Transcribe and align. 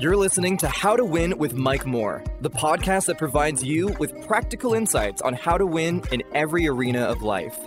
You're 0.00 0.16
listening 0.16 0.56
to 0.56 0.68
How 0.70 0.96
to 0.96 1.04
Win 1.04 1.36
with 1.36 1.52
Mike 1.52 1.84
Moore, 1.84 2.24
the 2.40 2.48
podcast 2.48 3.04
that 3.04 3.18
provides 3.18 3.62
you 3.62 3.88
with 3.98 4.26
practical 4.26 4.72
insights 4.72 5.20
on 5.20 5.34
how 5.34 5.58
to 5.58 5.66
win 5.66 6.02
in 6.10 6.22
every 6.34 6.66
arena 6.66 7.02
of 7.02 7.20
life. 7.20 7.58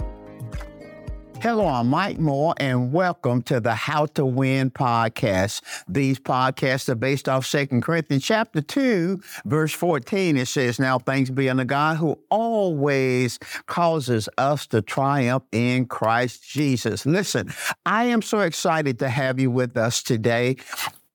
Hello, 1.39 1.67
I'm 1.67 1.89
Mike 1.89 2.17
Moore, 2.17 2.55
and 2.57 2.91
welcome 2.91 3.43
to 3.43 3.59
the 3.59 3.75
How 3.75 4.07
to 4.15 4.25
Win 4.25 4.71
podcast. 4.71 5.61
These 5.87 6.17
podcasts 6.17 6.89
are 6.89 6.95
based 6.95 7.29
off 7.29 7.47
2 7.47 7.81
Corinthians 7.81 8.25
chapter 8.25 8.61
2, 8.61 9.21
verse 9.45 9.73
14. 9.73 10.35
It 10.35 10.47
says, 10.47 10.79
Now 10.79 10.97
thanks 10.97 11.29
be 11.29 11.51
unto 11.51 11.65
God 11.65 11.97
who 11.97 12.17
always 12.31 13.37
causes 13.67 14.27
us 14.39 14.65
to 14.67 14.81
triumph 14.81 15.43
in 15.51 15.85
Christ 15.85 16.49
Jesus. 16.49 17.05
Listen, 17.05 17.53
I 17.85 18.05
am 18.05 18.23
so 18.23 18.39
excited 18.39 18.97
to 18.99 19.09
have 19.09 19.39
you 19.39 19.51
with 19.51 19.77
us 19.77 20.01
today. 20.01 20.55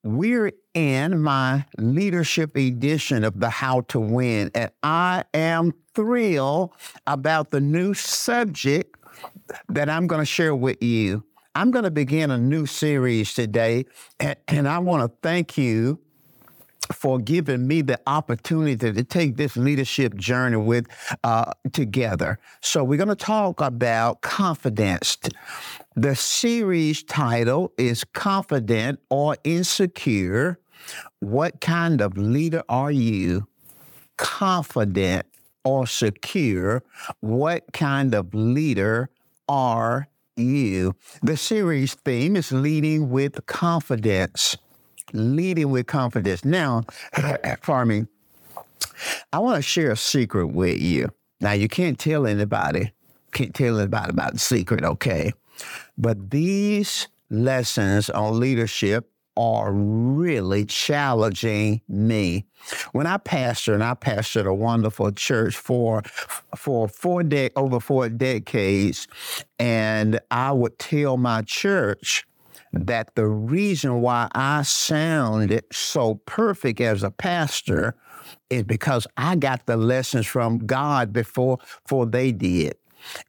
We're 0.03 0.53
in 0.73 1.21
my 1.21 1.65
leadership 1.77 2.55
edition 2.55 3.25
of 3.25 3.39
the 3.39 3.49
How 3.49 3.81
to 3.89 3.99
Win, 3.99 4.49
and 4.55 4.71
I 4.81 5.25
am 5.33 5.73
thrilled 5.93 6.71
about 7.05 7.51
the 7.51 7.59
new 7.59 7.93
subject 7.93 8.95
that 9.67 9.89
I'm 9.89 10.07
going 10.07 10.21
to 10.21 10.25
share 10.25 10.55
with 10.55 10.81
you. 10.81 11.25
I'm 11.53 11.71
going 11.71 11.83
to 11.83 11.91
begin 11.91 12.31
a 12.31 12.37
new 12.37 12.65
series 12.65 13.33
today, 13.33 13.87
and, 14.21 14.37
and 14.47 14.69
I 14.69 14.79
want 14.79 15.03
to 15.03 15.17
thank 15.21 15.57
you 15.57 15.99
for 16.91 17.19
giving 17.19 17.67
me 17.67 17.81
the 17.81 17.99
opportunity 18.07 18.91
to 18.93 19.03
take 19.03 19.37
this 19.37 19.55
leadership 19.55 20.15
journey 20.15 20.57
with 20.57 20.87
uh, 21.23 21.51
together. 21.71 22.39
So 22.61 22.83
we're 22.83 22.97
going 22.97 23.09
to 23.09 23.15
talk 23.15 23.61
about 23.61 24.21
confidence. 24.21 25.17
The 25.95 26.15
series 26.15 27.03
title 27.03 27.71
is 27.77 28.03
"Confident 28.03 28.99
or 29.09 29.37
Insecure." 29.43 30.59
What 31.19 31.61
kind 31.61 32.01
of 32.01 32.17
leader 32.17 32.63
are 32.69 32.91
you? 32.91 33.47
Confident 34.17 35.25
or 35.63 35.85
secure? 35.87 36.83
What 37.19 37.71
kind 37.73 38.15
of 38.15 38.33
leader 38.33 39.09
are 39.47 40.07
you? 40.35 40.95
The 41.21 41.37
series 41.37 41.93
theme 41.95 42.35
is 42.35 42.51
leading 42.51 43.09
with 43.09 43.45
confidence. 43.45 44.57
Leading 45.13 45.71
with 45.71 45.87
confidence. 45.87 46.45
Now, 46.45 46.83
me, 47.85 48.05
I 49.33 49.39
want 49.39 49.55
to 49.57 49.61
share 49.61 49.91
a 49.91 49.97
secret 49.97 50.47
with 50.47 50.79
you. 50.79 51.09
Now, 51.41 51.53
you 51.53 51.67
can't 51.67 51.97
tell 51.97 52.27
anybody, 52.27 52.91
can't 53.31 53.53
tell 53.53 53.79
anybody 53.79 54.09
about 54.09 54.33
the 54.33 54.39
secret, 54.39 54.83
okay? 54.83 55.31
But 55.97 56.31
these 56.31 57.07
lessons 57.29 58.09
on 58.09 58.39
leadership 58.39 59.09
are 59.37 59.71
really 59.71 60.65
challenging 60.65 61.81
me. 61.87 62.45
When 62.91 63.07
I 63.07 63.17
pastored, 63.17 63.75
and 63.75 63.83
I 63.83 63.93
pastored 63.93 64.45
a 64.45 64.53
wonderful 64.53 65.13
church 65.13 65.55
for 65.55 66.01
for 66.57 66.89
four 66.89 67.23
de- 67.23 67.51
over 67.55 67.79
four 67.79 68.09
decades, 68.09 69.07
and 69.57 70.19
I 70.29 70.51
would 70.51 70.77
tell 70.77 71.15
my 71.15 71.43
church 71.43 72.25
that 72.73 73.15
the 73.15 73.27
reason 73.27 74.01
why 74.01 74.27
I 74.33 74.61
sounded 74.63 75.65
so 75.71 76.15
perfect 76.25 76.81
as 76.81 77.03
a 77.03 77.11
pastor 77.11 77.95
is 78.49 78.63
because 78.63 79.07
I 79.17 79.35
got 79.35 79.65
the 79.65 79.77
lessons 79.77 80.27
from 80.27 80.59
God 80.59 81.11
before 81.13 81.57
before 81.83 82.05
they 82.05 82.31
did. 82.31 82.75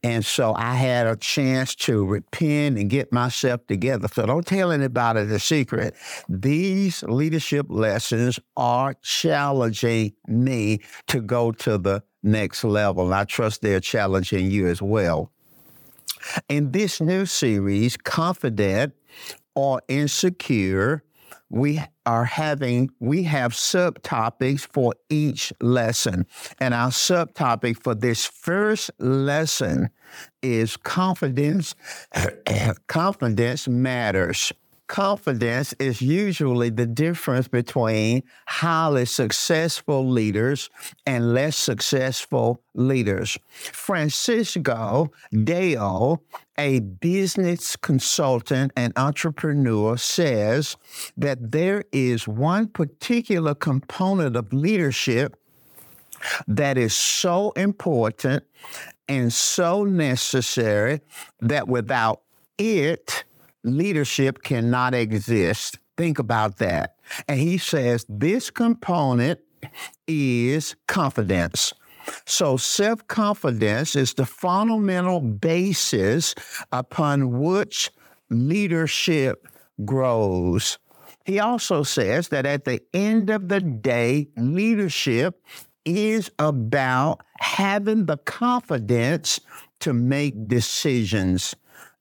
And 0.02 0.24
so 0.24 0.52
I 0.54 0.74
had 0.74 1.06
a 1.06 1.16
chance 1.16 1.74
to 1.76 2.04
repent 2.04 2.76
and 2.76 2.90
get 2.90 3.12
myself 3.12 3.66
together. 3.66 4.08
So 4.08 4.26
don't 4.26 4.46
tell 4.46 4.72
anybody 4.72 5.24
the 5.24 5.38
secret. 5.38 5.94
These 6.28 7.02
leadership 7.04 7.66
lessons 7.68 8.40
are 8.56 8.94
challenging 9.02 10.12
me 10.26 10.80
to 11.06 11.20
go 11.20 11.52
to 11.52 11.78
the 11.78 12.02
next 12.22 12.64
level. 12.64 13.04
And 13.04 13.14
I 13.14 13.24
trust 13.24 13.62
they're 13.62 13.80
challenging 13.80 14.50
you 14.50 14.66
as 14.66 14.82
well. 14.82 15.30
In 16.48 16.72
this 16.72 17.00
new 17.00 17.24
series, 17.24 17.96
Confident 17.96 18.92
or 19.54 19.82
Insecure, 19.88 21.02
we 21.48 21.82
are 22.06 22.24
having, 22.24 22.90
we 23.00 23.24
have 23.24 23.52
subtopics 23.52 24.60
for 24.60 24.94
each 25.08 25.52
lesson. 25.60 26.26
And 26.60 26.72
our 26.72 26.90
subtopic 26.90 27.82
for 27.82 27.94
this 27.94 28.24
first 28.24 28.90
lesson 28.98 29.90
is 30.42 30.76
confidence. 30.76 31.74
confidence 32.86 33.66
matters 33.66 34.52
confidence 34.90 35.72
is 35.74 36.02
usually 36.02 36.68
the 36.68 36.84
difference 36.84 37.46
between 37.46 38.24
highly 38.48 39.04
successful 39.04 40.06
leaders 40.06 40.68
and 41.06 41.32
less 41.32 41.56
successful 41.56 42.60
leaders. 42.74 43.38
Francisco 43.52 45.08
Dao, 45.32 46.18
a 46.58 46.80
business 46.80 47.76
consultant 47.76 48.72
and 48.76 48.92
entrepreneur, 48.96 49.96
says 49.96 50.76
that 51.16 51.52
there 51.52 51.84
is 51.92 52.26
one 52.26 52.66
particular 52.66 53.54
component 53.54 54.34
of 54.34 54.52
leadership 54.52 55.36
that 56.48 56.76
is 56.76 56.94
so 56.94 57.52
important 57.52 58.42
and 59.08 59.32
so 59.32 59.84
necessary 59.84 61.00
that 61.40 61.68
without 61.68 62.22
it, 62.58 63.24
leadership 63.64 64.42
cannot 64.42 64.94
exist. 64.94 65.78
Think 65.96 66.18
about 66.18 66.58
that. 66.58 66.96
And 67.28 67.38
he 67.38 67.58
says 67.58 68.06
this 68.08 68.50
component 68.50 69.40
is 70.06 70.76
confidence. 70.88 71.72
So, 72.26 72.56
self 72.56 73.06
confidence 73.06 73.94
is 73.94 74.14
the 74.14 74.26
fundamental 74.26 75.20
basis 75.20 76.34
upon 76.72 77.40
which 77.40 77.90
leadership 78.30 79.46
grows. 79.84 80.78
He 81.24 81.38
also 81.38 81.82
says 81.82 82.28
that 82.28 82.46
at 82.46 82.64
the 82.64 82.80
end 82.94 83.30
of 83.30 83.48
the 83.48 83.60
day, 83.60 84.28
leadership 84.36 85.42
is 85.84 86.30
about 86.38 87.20
having 87.38 88.06
the 88.06 88.16
confidence 88.16 89.40
to 89.80 89.92
make 89.92 90.48
decisions. 90.48 91.54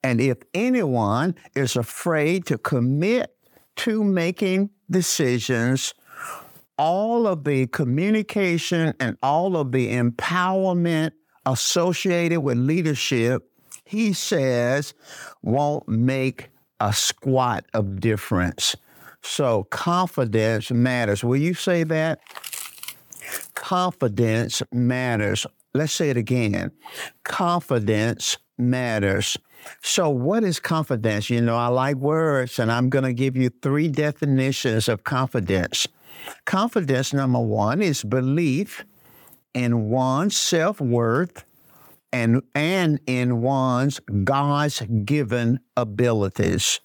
And 0.03 0.21
if 0.21 0.37
anyone 0.53 1.35
is 1.55 1.75
afraid 1.75 2.45
to 2.47 2.57
commit 2.57 3.35
to 3.77 4.03
making 4.03 4.69
decisions, 4.89 5.93
all 6.77 7.27
of 7.27 7.43
the 7.43 7.67
communication 7.67 8.93
and 8.99 9.17
all 9.21 9.57
of 9.57 9.71
the 9.71 9.93
empowerment 9.93 11.11
associated 11.45 12.39
with 12.39 12.57
leadership, 12.57 13.43
he 13.83 14.13
says, 14.13 14.93
won't 15.41 15.87
make 15.87 16.49
a 16.79 16.93
squat 16.93 17.65
of 17.73 17.99
difference. 17.99 18.75
So 19.21 19.63
confidence 19.65 20.71
matters. 20.71 21.23
Will 21.23 21.37
you 21.37 21.53
say 21.53 21.83
that? 21.83 22.19
Confidence 23.55 24.63
matters. 24.71 25.45
Let's 25.73 25.91
say 25.91 26.09
it 26.09 26.17
again. 26.17 26.71
Confidence 27.23 28.37
matters. 28.57 29.37
So, 29.81 30.09
what 30.09 30.43
is 30.43 30.59
confidence? 30.59 31.29
You 31.29 31.41
know, 31.41 31.55
I 31.55 31.67
like 31.67 31.95
words, 31.97 32.59
and 32.59 32.71
I'm 32.71 32.89
going 32.89 33.05
to 33.05 33.13
give 33.13 33.35
you 33.35 33.49
three 33.49 33.87
definitions 33.87 34.87
of 34.87 35.03
confidence. 35.03 35.87
Confidence, 36.45 37.13
number 37.13 37.39
one, 37.39 37.81
is 37.81 38.03
belief 38.03 38.85
in 39.53 39.89
one's 39.89 40.35
self 40.35 40.81
worth 40.81 41.45
and, 42.11 42.41
and 42.55 42.99
in 43.05 43.41
one's 43.41 43.99
God's 44.23 44.81
given 45.05 45.59
abilities. 45.77 46.79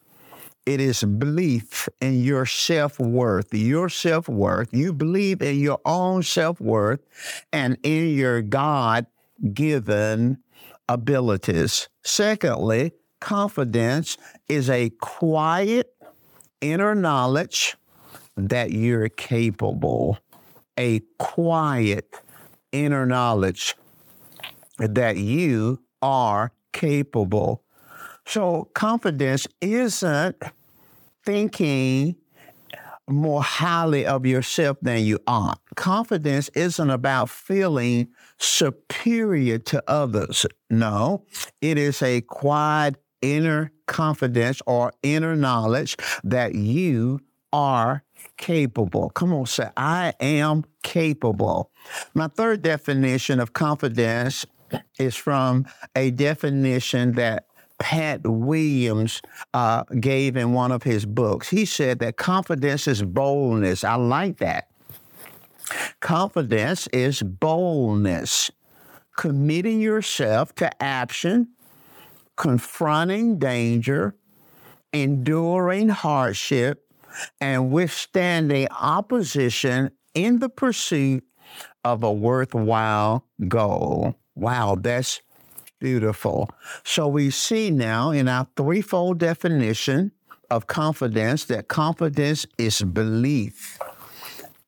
It 0.66 0.80
is 0.80 1.04
belief 1.04 1.88
in 2.00 2.22
your 2.22 2.46
self 2.46 2.98
worth, 2.98 3.52
your 3.52 3.88
self 3.88 4.28
worth. 4.28 4.72
You 4.72 4.92
believe 4.92 5.42
in 5.42 5.58
your 5.58 5.78
own 5.84 6.22
self 6.22 6.60
worth 6.60 7.00
and 7.52 7.76
in 7.82 8.14
your 8.14 8.40
God 8.40 9.06
given 9.52 10.38
abilities. 10.88 11.88
Secondly, 12.04 12.92
confidence 13.20 14.16
is 14.48 14.68
a 14.68 14.90
quiet 15.00 15.94
inner 16.60 16.94
knowledge 16.94 17.76
that 18.36 18.70
you're 18.72 19.08
capable, 19.08 20.18
a 20.78 21.00
quiet 21.18 22.14
inner 22.72 23.06
knowledge 23.06 23.76
that 24.78 25.16
you 25.16 25.80
are 26.02 26.52
capable. 26.72 27.62
So, 28.26 28.68
confidence 28.74 29.46
isn't 29.60 30.42
thinking 31.24 32.16
more 33.08 33.42
highly 33.42 34.06
of 34.06 34.26
yourself 34.26 34.78
than 34.80 35.04
you 35.04 35.18
are. 35.26 35.56
Confidence 35.76 36.48
isn't 36.50 36.90
about 36.90 37.30
feeling 37.30 38.08
superior 38.38 39.58
to 39.58 39.82
others. 39.86 40.46
No, 40.70 41.24
it 41.60 41.78
is 41.78 42.02
a 42.02 42.22
quiet 42.22 42.96
inner 43.20 43.72
confidence 43.86 44.60
or 44.66 44.92
inner 45.02 45.36
knowledge 45.36 45.96
that 46.22 46.54
you 46.54 47.20
are 47.52 48.02
capable. 48.36 49.10
Come 49.10 49.32
on, 49.32 49.46
say, 49.46 49.68
I 49.76 50.14
am 50.20 50.64
capable. 50.82 51.70
My 52.14 52.28
third 52.28 52.62
definition 52.62 53.40
of 53.40 53.52
confidence 53.52 54.46
is 54.98 55.14
from 55.14 55.66
a 55.94 56.10
definition 56.10 57.12
that 57.12 57.46
Pat 57.84 58.26
Williams 58.26 59.20
uh, 59.52 59.84
gave 60.00 60.38
in 60.38 60.54
one 60.54 60.72
of 60.72 60.84
his 60.84 61.04
books. 61.04 61.50
He 61.50 61.66
said 61.66 61.98
that 61.98 62.16
confidence 62.16 62.88
is 62.88 63.02
boldness. 63.02 63.84
I 63.84 63.96
like 63.96 64.38
that. 64.38 64.70
Confidence 66.00 66.86
is 66.94 67.22
boldness, 67.22 68.50
committing 69.18 69.82
yourself 69.82 70.54
to 70.54 70.82
action, 70.82 71.48
confronting 72.36 73.38
danger, 73.38 74.14
enduring 74.94 75.90
hardship, 75.90 76.88
and 77.38 77.70
withstanding 77.70 78.66
opposition 78.80 79.90
in 80.14 80.38
the 80.38 80.48
pursuit 80.48 81.22
of 81.84 82.02
a 82.02 82.10
worthwhile 82.10 83.26
goal. 83.46 84.14
Wow, 84.34 84.78
that's 84.80 85.20
beautiful. 85.84 86.48
So 86.82 87.06
we 87.06 87.28
see 87.28 87.70
now 87.70 88.10
in 88.10 88.26
our 88.26 88.46
threefold 88.56 89.18
definition 89.18 90.12
of 90.50 90.66
confidence 90.66 91.44
that 91.44 91.68
confidence 91.68 92.46
is 92.56 92.80
belief. 92.80 93.78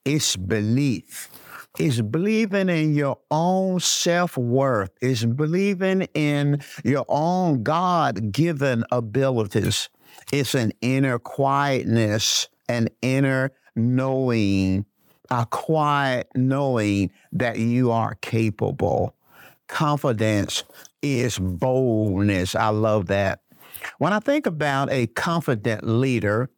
It's 0.04 0.36
belief. 0.36 1.30
It's 1.78 2.02
believing 2.02 2.68
in 2.68 2.94
your 2.94 3.16
own 3.30 3.80
self 3.80 4.36
worth. 4.36 4.90
It's 5.00 5.24
believing 5.24 6.02
in 6.12 6.60
your 6.84 7.06
own 7.08 7.62
God 7.62 8.30
given 8.30 8.84
abilities. 8.92 9.88
It's 10.30 10.54
an 10.54 10.72
inner 10.82 11.18
quietness, 11.18 12.50
an 12.68 12.88
inner 13.00 13.52
knowing, 13.74 14.84
a 15.30 15.46
quiet 15.46 16.28
knowing 16.34 17.10
that 17.32 17.56
you 17.56 17.90
are 17.90 18.16
capable. 18.16 19.14
Confidence 19.66 20.62
is 21.02 21.38
boldness. 21.38 22.54
I 22.54 22.68
love 22.68 23.06
that. 23.06 23.40
When 23.98 24.12
I 24.12 24.20
think 24.20 24.46
about 24.46 24.90
a 24.90 25.06
confident 25.08 25.86
leader, 25.86 26.48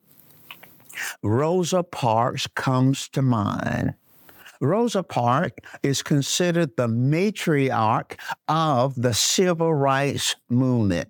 Rosa 1.23 1.83
Parks 1.83 2.47
comes 2.47 3.09
to 3.11 3.23
mind. 3.23 3.95
Rosa 4.61 5.03
Parks 5.03 5.57
is 5.83 6.03
considered 6.03 6.77
the 6.77 6.89
matriarch 6.89 8.19
of 8.49 9.01
the 9.01 9.15
civil 9.15 9.73
rights 9.73 10.37
movement. 10.49 11.09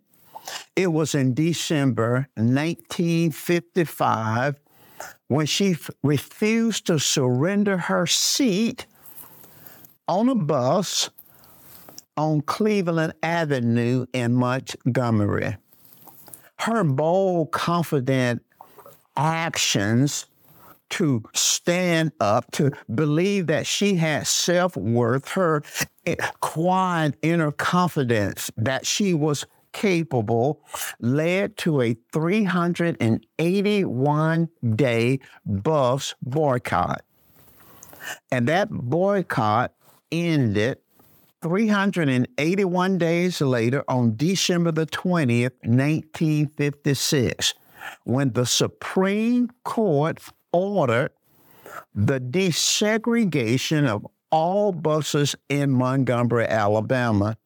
It 0.77 0.93
was 0.93 1.15
in 1.15 1.33
December 1.35 2.29
1955 2.35 4.61
when 5.29 5.47
she 5.47 5.73
f- 5.73 5.91
refused 6.03 6.87
to 6.87 6.99
surrender 6.99 7.77
her 7.77 8.07
seat 8.07 8.87
on 10.07 10.29
a 10.29 10.35
bus 10.35 11.11
on 12.19 12.43
Cleveland 12.43 13.15
Avenue 13.23 14.05
in 14.13 14.35
Montgomery. 14.35 15.57
Her 16.59 16.83
bold, 16.83 17.53
confident 17.53 18.43
actions 19.17 20.27
to 20.91 21.23
stand 21.33 22.11
up, 22.19 22.51
to 22.53 22.73
believe 22.93 23.47
that 23.47 23.69
she 23.69 23.95
had 23.95 24.27
self 24.27 24.77
worth, 24.77 25.29
her 25.29 25.63
quiet 26.41 27.15
inner 27.23 27.53
confidence 27.53 28.51
that 28.57 28.85
she 28.85 29.15
was 29.15 29.47
capable, 29.73 30.61
led 30.99 31.57
to 31.59 31.83
a 31.83 31.97
381 32.13 34.49
day 34.75 35.21
bus 35.47 36.17
boycott. 36.21 37.03
And 38.33 38.49
that 38.49 38.71
boycott 38.71 39.73
ended 40.11 40.79
381 41.43 42.99
days 42.99 43.41
later 43.41 43.85
on 43.89 44.17
December 44.17 44.73
the 44.73 44.87
20th, 44.87 45.53
1956 45.63 47.55
when 48.05 48.33
the 48.33 48.47
Supreme 48.47 49.51
Court 49.65 50.19
ordered 50.53 51.13
the 51.95 52.21
desegregation 52.21 53.87
of 53.87 54.07
all 54.31 54.73
buses 54.73 55.35
in 55.49 55.71
Montgomery, 55.71 56.47
Alabama. 56.47 57.37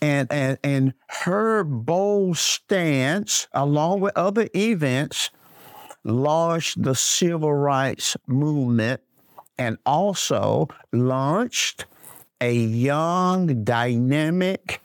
And, 0.00 0.30
and, 0.30 0.58
and 0.62 0.94
her 1.08 1.64
bold 1.64 2.38
stance, 2.38 3.48
along 3.52 4.00
with 4.00 4.16
other 4.16 4.48
events, 4.54 5.30
launched 6.04 6.80
the 6.80 6.94
civil 6.94 7.52
rights 7.52 8.16
movement 8.28 9.00
and 9.58 9.78
also 9.84 10.68
launched 10.92 11.86
a 12.40 12.52
young, 12.52 13.64
dynamic 13.64 14.80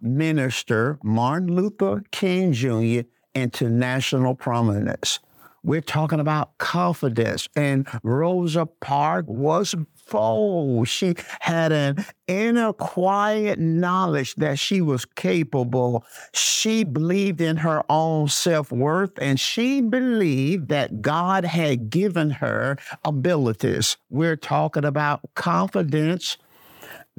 minister, 0.00 0.98
Martin 1.02 1.54
Luther 1.54 2.02
King 2.10 2.52
Jr., 2.52 3.08
into 3.34 3.68
national 3.68 4.34
prominence. 4.34 5.18
We're 5.64 5.80
talking 5.80 6.20
about 6.20 6.58
confidence. 6.58 7.48
And 7.56 7.88
Rosa 8.02 8.66
Parks 8.66 9.28
was 9.28 9.74
bold. 10.10 10.88
She 10.88 11.14
had 11.40 11.72
an 11.72 12.04
inner 12.26 12.74
quiet 12.74 13.58
knowledge 13.58 14.34
that 14.34 14.58
she 14.58 14.82
was 14.82 15.06
capable. 15.06 16.04
She 16.34 16.84
believed 16.84 17.40
in 17.40 17.56
her 17.56 17.82
own 17.88 18.28
self 18.28 18.70
worth 18.70 19.12
and 19.18 19.40
she 19.40 19.80
believed 19.80 20.68
that 20.68 21.00
God 21.00 21.46
had 21.46 21.88
given 21.88 22.30
her 22.30 22.76
abilities. 23.02 23.96
We're 24.10 24.36
talking 24.36 24.84
about 24.84 25.22
confidence 25.34 26.36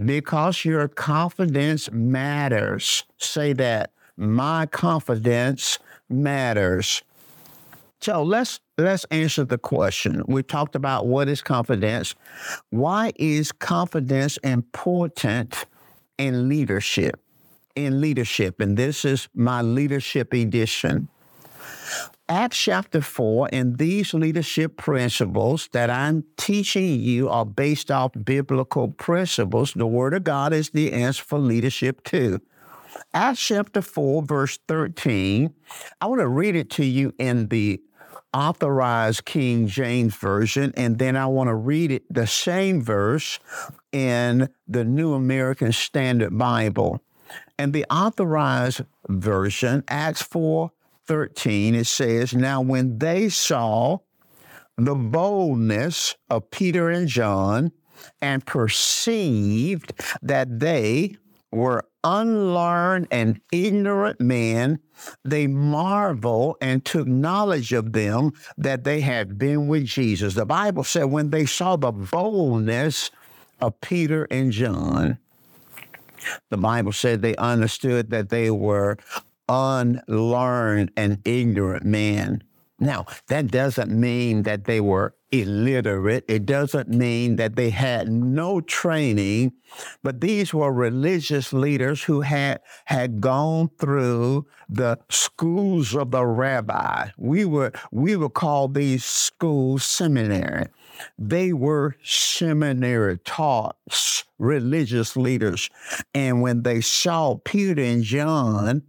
because 0.03 0.65
your 0.65 0.87
confidence 0.87 1.89
matters. 1.91 3.03
Say 3.17 3.53
that. 3.53 3.91
My 4.17 4.65
confidence 4.65 5.79
matters. 6.09 7.03
So 8.01 8.23
let's 8.23 8.59
let's 8.77 9.05
answer 9.05 9.45
the 9.45 9.57
question. 9.57 10.21
We 10.27 10.43
talked 10.43 10.75
about 10.75 11.07
what 11.07 11.27
is 11.27 11.41
confidence. 11.41 12.13
Why 12.69 13.11
is 13.15 13.51
confidence 13.51 14.37
important 14.37 15.65
in 16.17 16.47
leadership? 16.47 17.19
In 17.75 17.99
leadership, 17.99 18.61
and 18.61 18.77
this 18.77 19.03
is 19.03 19.27
my 19.33 19.61
leadership 19.61 20.33
edition. 20.33 21.09
Acts 22.27 22.57
chapter 22.57 23.01
4 23.01 23.49
and 23.53 23.77
these 23.77 24.11
leadership 24.11 24.77
principles 24.77 25.69
that 25.73 25.91
I'm 25.91 26.23
teaching 26.37 26.99
you 26.99 27.29
are 27.29 27.45
based 27.45 27.91
off 27.91 28.13
biblical 28.23 28.87
principles. 28.87 29.73
The 29.73 29.85
Word 29.85 30.15
of 30.15 30.23
God 30.23 30.51
is 30.51 30.71
the 30.71 30.91
answer 30.91 31.23
for 31.23 31.37
leadership, 31.37 32.03
too. 32.03 32.41
Acts 33.13 33.45
chapter 33.45 33.79
4, 33.79 34.23
verse 34.23 34.57
13. 34.67 35.53
I 36.01 36.05
want 36.07 36.19
to 36.19 36.27
read 36.27 36.55
it 36.55 36.71
to 36.71 36.83
you 36.83 37.13
in 37.19 37.49
the 37.49 37.79
authorized 38.33 39.25
King 39.25 39.67
James 39.67 40.15
Version, 40.15 40.73
and 40.75 40.97
then 40.97 41.15
I 41.15 41.27
want 41.27 41.49
to 41.49 41.55
read 41.55 41.91
it 41.91 42.11
the 42.11 42.25
same 42.25 42.81
verse 42.81 43.39
in 43.91 44.49
the 44.67 44.83
New 44.83 45.13
American 45.13 45.71
Standard 45.73 46.35
Bible. 46.35 47.01
And 47.59 47.71
the 47.71 47.85
authorized 47.91 48.81
version, 49.07 49.83
Acts 49.87 50.23
4 50.23 50.71
13, 51.07 51.75
it 51.75 51.87
says, 51.87 52.33
Now 52.33 52.61
when 52.61 52.99
they 52.99 53.29
saw 53.29 53.99
the 54.77 54.95
boldness 54.95 56.15
of 56.29 56.51
Peter 56.51 56.89
and 56.89 57.07
John 57.07 57.71
and 58.21 58.45
perceived 58.45 59.93
that 60.21 60.59
they 60.59 61.15
were 61.51 61.83
unlearned 62.03 63.07
and 63.11 63.39
ignorant 63.51 64.19
men, 64.19 64.79
they 65.23 65.47
marvel 65.47 66.57
and 66.61 66.83
took 66.83 67.07
knowledge 67.07 67.73
of 67.73 67.93
them 67.93 68.31
that 68.57 68.83
they 68.83 69.01
had 69.01 69.37
been 69.37 69.67
with 69.67 69.85
Jesus. 69.85 70.33
The 70.33 70.45
Bible 70.45 70.83
said 70.83 71.05
when 71.05 71.29
they 71.29 71.45
saw 71.45 71.75
the 71.75 71.91
boldness 71.91 73.11
of 73.61 73.79
Peter 73.81 74.27
and 74.29 74.51
John, 74.51 75.17
the 76.49 76.57
Bible 76.57 76.91
said 76.91 77.21
they 77.21 77.35
understood 77.35 78.09
that 78.09 78.29
they 78.29 78.51
were 78.51 78.97
unlearned 79.47 80.91
and 80.95 81.19
ignorant 81.25 81.85
men. 81.85 82.43
Now, 82.79 83.05
that 83.27 83.51
doesn't 83.51 83.91
mean 83.91 84.43
that 84.43 84.65
they 84.65 84.81
were 84.81 85.15
illiterate. 85.31 86.25
It 86.27 86.45
doesn't 86.45 86.89
mean 86.89 87.37
that 87.37 87.55
they 87.55 87.69
had 87.69 88.09
no 88.09 88.59
training, 88.61 89.53
but 90.03 90.19
these 90.21 90.53
were 90.53 90.71
religious 90.73 91.53
leaders 91.53 92.03
who 92.03 92.21
had 92.21 92.59
had 92.85 93.21
gone 93.21 93.69
through 93.79 94.45
the 94.69 94.99
schools 95.09 95.95
of 95.95 96.11
the 96.11 96.25
rabbi. 96.25 97.09
We 97.17 97.45
were 97.45 97.71
we 97.91 98.15
would 98.15 98.33
call 98.33 98.67
these 98.67 99.05
schools 99.05 99.85
seminary. 99.85 100.67
They 101.17 101.53
were 101.53 101.95
seminary 102.03 103.19
taught 103.19 103.77
religious 104.37 105.15
leaders. 105.15 105.69
And 106.13 106.41
when 106.41 106.63
they 106.63 106.81
saw 106.81 107.35
Peter 107.35 107.81
and 107.81 108.03
John 108.03 108.83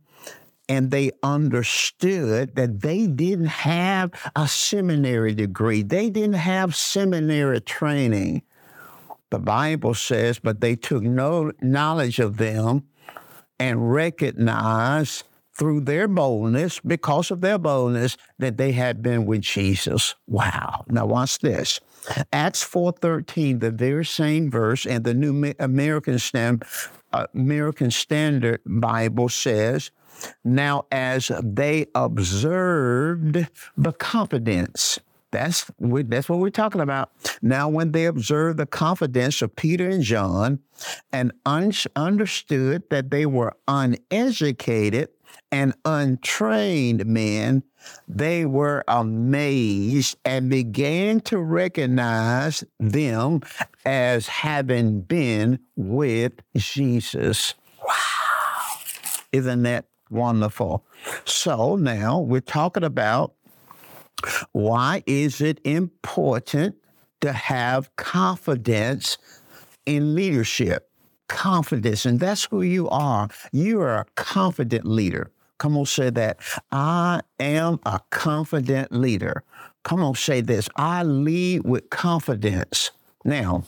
and 0.68 0.90
they 0.90 1.12
understood 1.22 2.56
that 2.56 2.80
they 2.80 3.06
didn't 3.06 3.46
have 3.46 4.12
a 4.34 4.48
seminary 4.48 5.34
degree. 5.34 5.82
They 5.82 6.10
didn't 6.10 6.34
have 6.34 6.74
seminary 6.74 7.60
training. 7.60 8.42
The 9.30 9.38
Bible 9.38 9.94
says, 9.94 10.38
but 10.38 10.60
they 10.60 10.76
took 10.76 11.02
no 11.02 11.52
knowledge 11.60 12.18
of 12.18 12.36
them 12.36 12.84
and 13.58 13.92
recognized 13.92 15.24
through 15.56 15.80
their 15.80 16.06
boldness, 16.06 16.80
because 16.80 17.30
of 17.30 17.40
their 17.40 17.58
boldness, 17.58 18.18
that 18.38 18.58
they 18.58 18.72
had 18.72 19.02
been 19.02 19.24
with 19.24 19.40
Jesus. 19.40 20.14
Wow. 20.26 20.84
Now 20.88 21.06
watch 21.06 21.38
this. 21.38 21.80
Acts 22.30 22.62
4.13, 22.62 23.60
the 23.60 23.70
very 23.70 24.04
same 24.04 24.50
verse, 24.50 24.84
and 24.84 25.02
the 25.02 25.14
New 25.14 25.54
American 25.58 26.18
Standard, 26.18 26.68
uh, 27.12 27.26
American 27.34 27.90
Standard 27.90 28.60
Bible 28.66 29.30
says, 29.30 29.90
now, 30.44 30.86
as 30.90 31.30
they 31.42 31.86
observed 31.94 33.46
the 33.76 33.92
confidence, 33.92 34.98
that's, 35.30 35.70
that's 35.78 36.28
what 36.28 36.38
we're 36.38 36.50
talking 36.50 36.80
about. 36.80 37.10
Now, 37.42 37.68
when 37.68 37.92
they 37.92 38.06
observed 38.06 38.58
the 38.58 38.66
confidence 38.66 39.42
of 39.42 39.54
Peter 39.54 39.88
and 39.88 40.02
John 40.02 40.60
and 41.12 41.32
un- 41.44 41.72
understood 41.94 42.84
that 42.90 43.10
they 43.10 43.26
were 43.26 43.54
uneducated 43.68 45.08
and 45.52 45.74
untrained 45.84 47.06
men, 47.06 47.62
they 48.08 48.46
were 48.46 48.84
amazed 48.88 50.16
and 50.24 50.48
began 50.48 51.20
to 51.20 51.38
recognize 51.38 52.64
them 52.80 53.42
as 53.84 54.26
having 54.28 55.02
been 55.02 55.58
with 55.76 56.32
Jesus. 56.56 57.54
Wow. 57.86 57.94
Isn't 59.32 59.62
that 59.64 59.86
Wonderful. 60.10 60.84
So 61.24 61.76
now 61.76 62.20
we're 62.20 62.40
talking 62.40 62.84
about 62.84 63.34
why 64.52 65.02
is 65.06 65.40
it 65.40 65.60
important 65.64 66.76
to 67.20 67.32
have 67.32 67.94
confidence 67.96 69.18
in 69.84 70.14
leadership? 70.14 70.90
Confidence, 71.28 72.06
and 72.06 72.20
that's 72.20 72.44
who 72.44 72.62
you 72.62 72.88
are. 72.88 73.28
You 73.52 73.80
are 73.80 73.96
a 73.96 74.06
confident 74.14 74.84
leader. 74.84 75.32
Come 75.58 75.76
on, 75.76 75.86
say 75.86 76.10
that. 76.10 76.38
I 76.70 77.22
am 77.40 77.80
a 77.84 78.00
confident 78.10 78.92
leader. 78.92 79.42
Come 79.82 80.02
on, 80.02 80.14
say 80.14 80.40
this. 80.40 80.68
I 80.76 81.02
lead 81.02 81.64
with 81.64 81.90
confidence. 81.90 82.90
Now, 83.24 83.64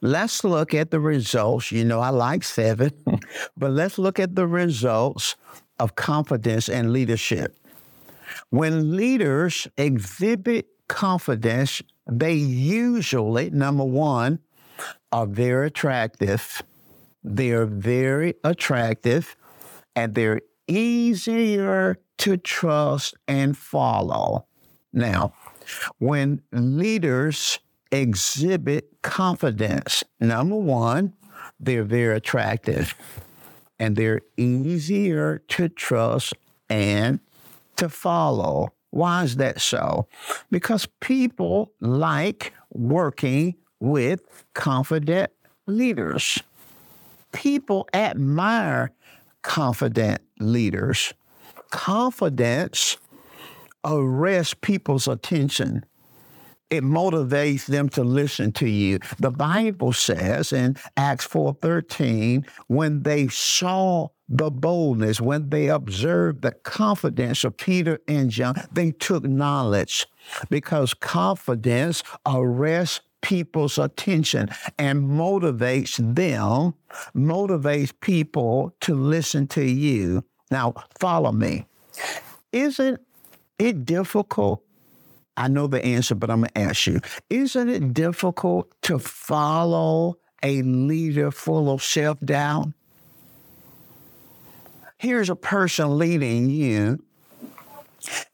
Let's 0.00 0.44
look 0.44 0.74
at 0.74 0.90
the 0.90 1.00
results. 1.00 1.72
You 1.72 1.84
know, 1.84 2.00
I 2.00 2.10
like 2.10 2.44
seven, 2.44 2.90
but 3.56 3.70
let's 3.70 3.98
look 3.98 4.18
at 4.18 4.34
the 4.34 4.46
results 4.46 5.36
of 5.78 5.94
confidence 5.96 6.68
and 6.68 6.92
leadership. 6.92 7.56
When 8.50 8.96
leaders 8.96 9.68
exhibit 9.76 10.66
confidence, 10.88 11.82
they 12.06 12.34
usually, 12.34 13.50
number 13.50 13.84
one, 13.84 14.40
are 15.12 15.26
very 15.26 15.68
attractive. 15.68 16.62
They're 17.22 17.66
very 17.66 18.34
attractive 18.44 19.36
and 19.96 20.14
they're 20.14 20.40
easier 20.66 21.98
to 22.18 22.36
trust 22.36 23.14
and 23.26 23.56
follow. 23.56 24.46
Now, 24.92 25.34
when 25.98 26.42
leaders 26.52 27.58
exhibit 27.94 28.88
confidence. 29.02 30.02
Number 30.20 30.56
one, 30.56 31.14
they're 31.60 31.84
very 31.84 32.16
attractive 32.16 32.94
and 33.78 33.96
they're 33.96 34.20
easier 34.36 35.38
to 35.48 35.68
trust 35.68 36.34
and 36.68 37.20
to 37.76 37.88
follow. 37.88 38.72
Why 38.90 39.24
is 39.24 39.36
that 39.36 39.60
so? 39.60 40.06
Because 40.50 40.86
people 41.00 41.72
like 41.80 42.52
working 42.70 43.54
with 43.80 44.20
confident 44.54 45.30
leaders. 45.66 46.42
People 47.32 47.88
admire 47.92 48.92
confident 49.42 50.20
leaders. 50.38 51.12
Confidence 51.70 52.96
arrests 53.84 54.54
people's 54.60 55.08
attention 55.08 55.84
it 56.76 56.84
motivates 56.84 57.66
them 57.66 57.88
to 57.90 58.04
listen 58.04 58.52
to 58.52 58.68
you. 58.68 58.98
The 59.18 59.30
Bible 59.30 59.92
says 59.92 60.52
in 60.52 60.76
Acts 60.96 61.26
4:13, 61.26 62.44
when 62.66 63.02
they 63.02 63.28
saw 63.28 64.08
the 64.28 64.50
boldness, 64.50 65.20
when 65.20 65.50
they 65.50 65.68
observed 65.68 66.42
the 66.42 66.52
confidence 66.52 67.44
of 67.44 67.56
Peter 67.56 67.98
and 68.08 68.30
John, 68.30 68.54
they 68.72 68.90
took 68.90 69.24
knowledge 69.24 70.06
because 70.48 70.94
confidence 70.94 72.02
arrests 72.26 73.00
people's 73.20 73.78
attention 73.78 74.50
and 74.78 75.04
motivates 75.04 75.96
them, 76.14 76.74
motivates 77.16 77.92
people 78.00 78.74
to 78.80 78.94
listen 78.94 79.46
to 79.48 79.64
you. 79.64 80.22
Now, 80.50 80.74
follow 80.98 81.32
me. 81.32 81.66
Isn't 82.52 83.00
it 83.58 83.84
difficult 83.84 84.62
I 85.36 85.48
know 85.48 85.66
the 85.66 85.84
answer, 85.84 86.14
but 86.14 86.30
I'm 86.30 86.40
going 86.40 86.50
to 86.50 86.58
ask 86.58 86.86
you 86.86 87.00
Isn't 87.30 87.68
it 87.68 87.94
difficult 87.94 88.70
to 88.82 88.98
follow 88.98 90.18
a 90.42 90.62
leader 90.62 91.30
full 91.30 91.70
of 91.70 91.82
self 91.82 92.20
doubt? 92.20 92.68
Here's 94.98 95.30
a 95.30 95.36
person 95.36 95.98
leading 95.98 96.50
you 96.50 97.02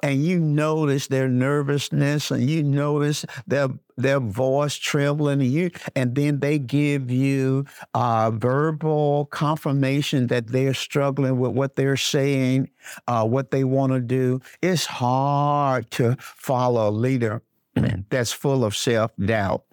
and 0.02 0.24
you 0.24 0.38
notice 0.38 1.06
their 1.08 1.28
nervousness 1.28 2.30
and 2.30 2.48
you 2.48 2.62
notice 2.62 3.24
their 3.46 3.68
their 3.96 4.20
voice 4.20 4.76
trembling 4.76 5.42
and 5.42 5.50
you 5.50 5.70
and 5.94 6.14
then 6.14 6.40
they 6.40 6.58
give 6.58 7.10
you 7.10 7.64
uh, 7.94 8.30
verbal 8.30 9.26
confirmation 9.26 10.28
that 10.28 10.46
they're 10.48 10.74
struggling 10.74 11.38
with 11.38 11.52
what 11.52 11.76
they're 11.76 11.96
saying 11.96 12.68
uh, 13.06 13.26
what 13.26 13.50
they 13.50 13.64
want 13.64 13.92
to 13.92 14.00
do. 14.00 14.40
It's 14.62 14.86
hard 14.86 15.90
to 15.92 16.16
follow 16.20 16.88
a 16.88 16.92
leader 16.92 17.42
that's 18.10 18.32
full 18.32 18.64
of 18.64 18.76
self-doubt 18.76 19.64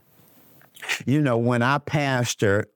you 1.05 1.22
know, 1.22 1.38
when 1.38 1.62
I 1.62 1.77
pastor, 1.79 2.67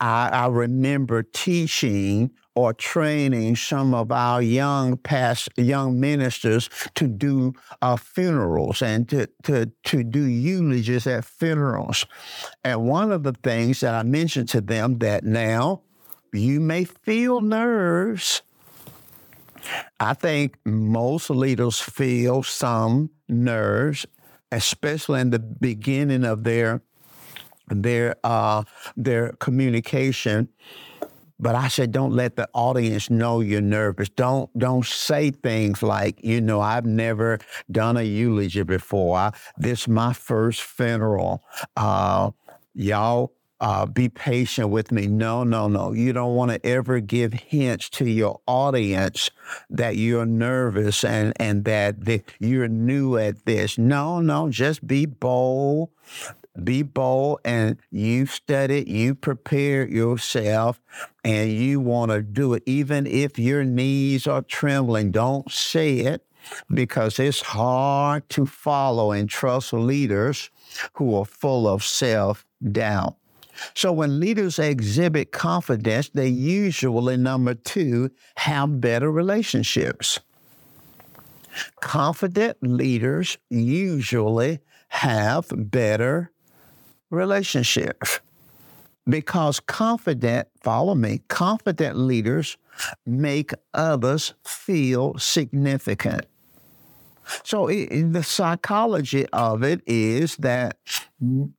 I, 0.00 0.28
I 0.28 0.46
remember 0.46 1.22
teaching 1.22 2.30
or 2.54 2.72
training 2.74 3.56
some 3.56 3.94
of 3.94 4.10
our 4.10 4.42
young 4.42 4.96
past 4.96 5.48
young 5.56 6.00
ministers 6.00 6.68
to 6.94 7.06
do 7.06 7.52
uh, 7.80 7.96
funerals 7.96 8.82
and 8.82 9.08
to, 9.08 9.28
to 9.44 9.70
to 9.84 10.02
do 10.02 10.22
eulogies 10.22 11.06
at 11.06 11.24
funerals. 11.24 12.06
And 12.64 12.86
one 12.86 13.12
of 13.12 13.22
the 13.22 13.32
things 13.32 13.80
that 13.80 13.94
I 13.94 14.02
mentioned 14.02 14.48
to 14.50 14.60
them 14.60 14.98
that 14.98 15.24
now 15.24 15.82
you 16.32 16.60
may 16.60 16.84
feel 16.84 17.40
nerves. 17.40 18.42
I 20.00 20.14
think 20.14 20.56
most 20.64 21.30
leaders 21.30 21.78
feel 21.78 22.42
some 22.42 23.10
nerves, 23.28 24.06
especially 24.50 25.20
in 25.20 25.30
the 25.30 25.38
beginning 25.38 26.24
of 26.24 26.44
their 26.44 26.82
their 27.70 28.16
uh, 28.24 28.64
their 28.96 29.32
communication. 29.32 30.48
But 31.42 31.54
I 31.54 31.68
said, 31.68 31.90
don't 31.90 32.12
let 32.12 32.36
the 32.36 32.50
audience 32.52 33.08
know 33.08 33.40
you're 33.40 33.62
nervous. 33.62 34.10
Don't 34.10 34.50
don't 34.58 34.84
say 34.84 35.30
things 35.30 35.82
like, 35.82 36.22
you 36.22 36.40
know, 36.40 36.60
I've 36.60 36.84
never 36.84 37.38
done 37.70 37.96
a 37.96 38.02
eulogy 38.02 38.62
before. 38.62 39.16
I, 39.16 39.32
this 39.56 39.82
is 39.82 39.88
my 39.88 40.12
first 40.12 40.60
funeral. 40.60 41.42
Uh, 41.76 42.32
y'all 42.74 43.32
uh, 43.60 43.86
be 43.86 44.08
patient 44.08 44.70
with 44.70 44.90
me. 44.90 45.06
No, 45.06 45.44
no, 45.44 45.68
no. 45.68 45.92
You 45.92 46.12
don't 46.12 46.34
want 46.34 46.50
to 46.50 46.66
ever 46.66 47.00
give 47.00 47.32
hints 47.32 47.90
to 47.90 48.06
your 48.06 48.40
audience 48.46 49.30
that 49.68 49.96
you're 49.96 50.26
nervous 50.26 51.04
and, 51.04 51.32
and 51.36 51.64
that, 51.64 52.04
that 52.06 52.24
you're 52.38 52.68
new 52.68 53.16
at 53.18 53.44
this. 53.44 53.76
No, 53.76 54.20
no. 54.20 54.48
Just 54.50 54.86
be 54.86 55.04
bold 55.06 55.90
be 56.64 56.82
bold 56.82 57.40
and 57.44 57.78
you 57.90 58.26
study, 58.26 58.84
you 58.86 59.14
prepare 59.14 59.86
yourself, 59.86 60.80
and 61.24 61.52
you 61.52 61.80
want 61.80 62.10
to 62.10 62.22
do 62.22 62.54
it. 62.54 62.62
Even 62.66 63.06
if 63.06 63.38
your 63.38 63.64
knees 63.64 64.26
are 64.26 64.42
trembling, 64.42 65.10
don't 65.10 65.50
say 65.50 65.98
it 65.98 66.24
because 66.72 67.18
it's 67.18 67.40
hard 67.42 68.28
to 68.30 68.46
follow 68.46 69.12
and 69.12 69.28
trust 69.28 69.72
leaders 69.72 70.50
who 70.94 71.14
are 71.16 71.24
full 71.24 71.68
of 71.68 71.84
self 71.84 72.44
doubt. 72.72 73.16
So 73.74 73.92
when 73.92 74.20
leaders 74.20 74.58
exhibit 74.58 75.32
confidence, 75.32 76.08
they 76.08 76.28
usually, 76.28 77.16
number 77.16 77.54
two, 77.54 78.10
have 78.36 78.80
better 78.80 79.10
relationships. 79.10 80.18
Confident 81.80 82.56
leaders 82.62 83.36
usually 83.50 84.60
have 84.88 85.46
better 85.50 86.30
relationships. 87.10 88.20
because 89.08 89.60
confident, 89.60 90.48
follow 90.62 90.94
me, 90.94 91.20
confident 91.28 91.96
leaders 91.96 92.56
make 93.06 93.52
others 93.74 94.34
feel 94.44 95.18
significant. 95.18 96.26
So 97.44 97.68
the 97.68 98.22
psychology 98.22 99.26
of 99.32 99.62
it 99.62 99.82
is 99.86 100.36
that 100.36 100.78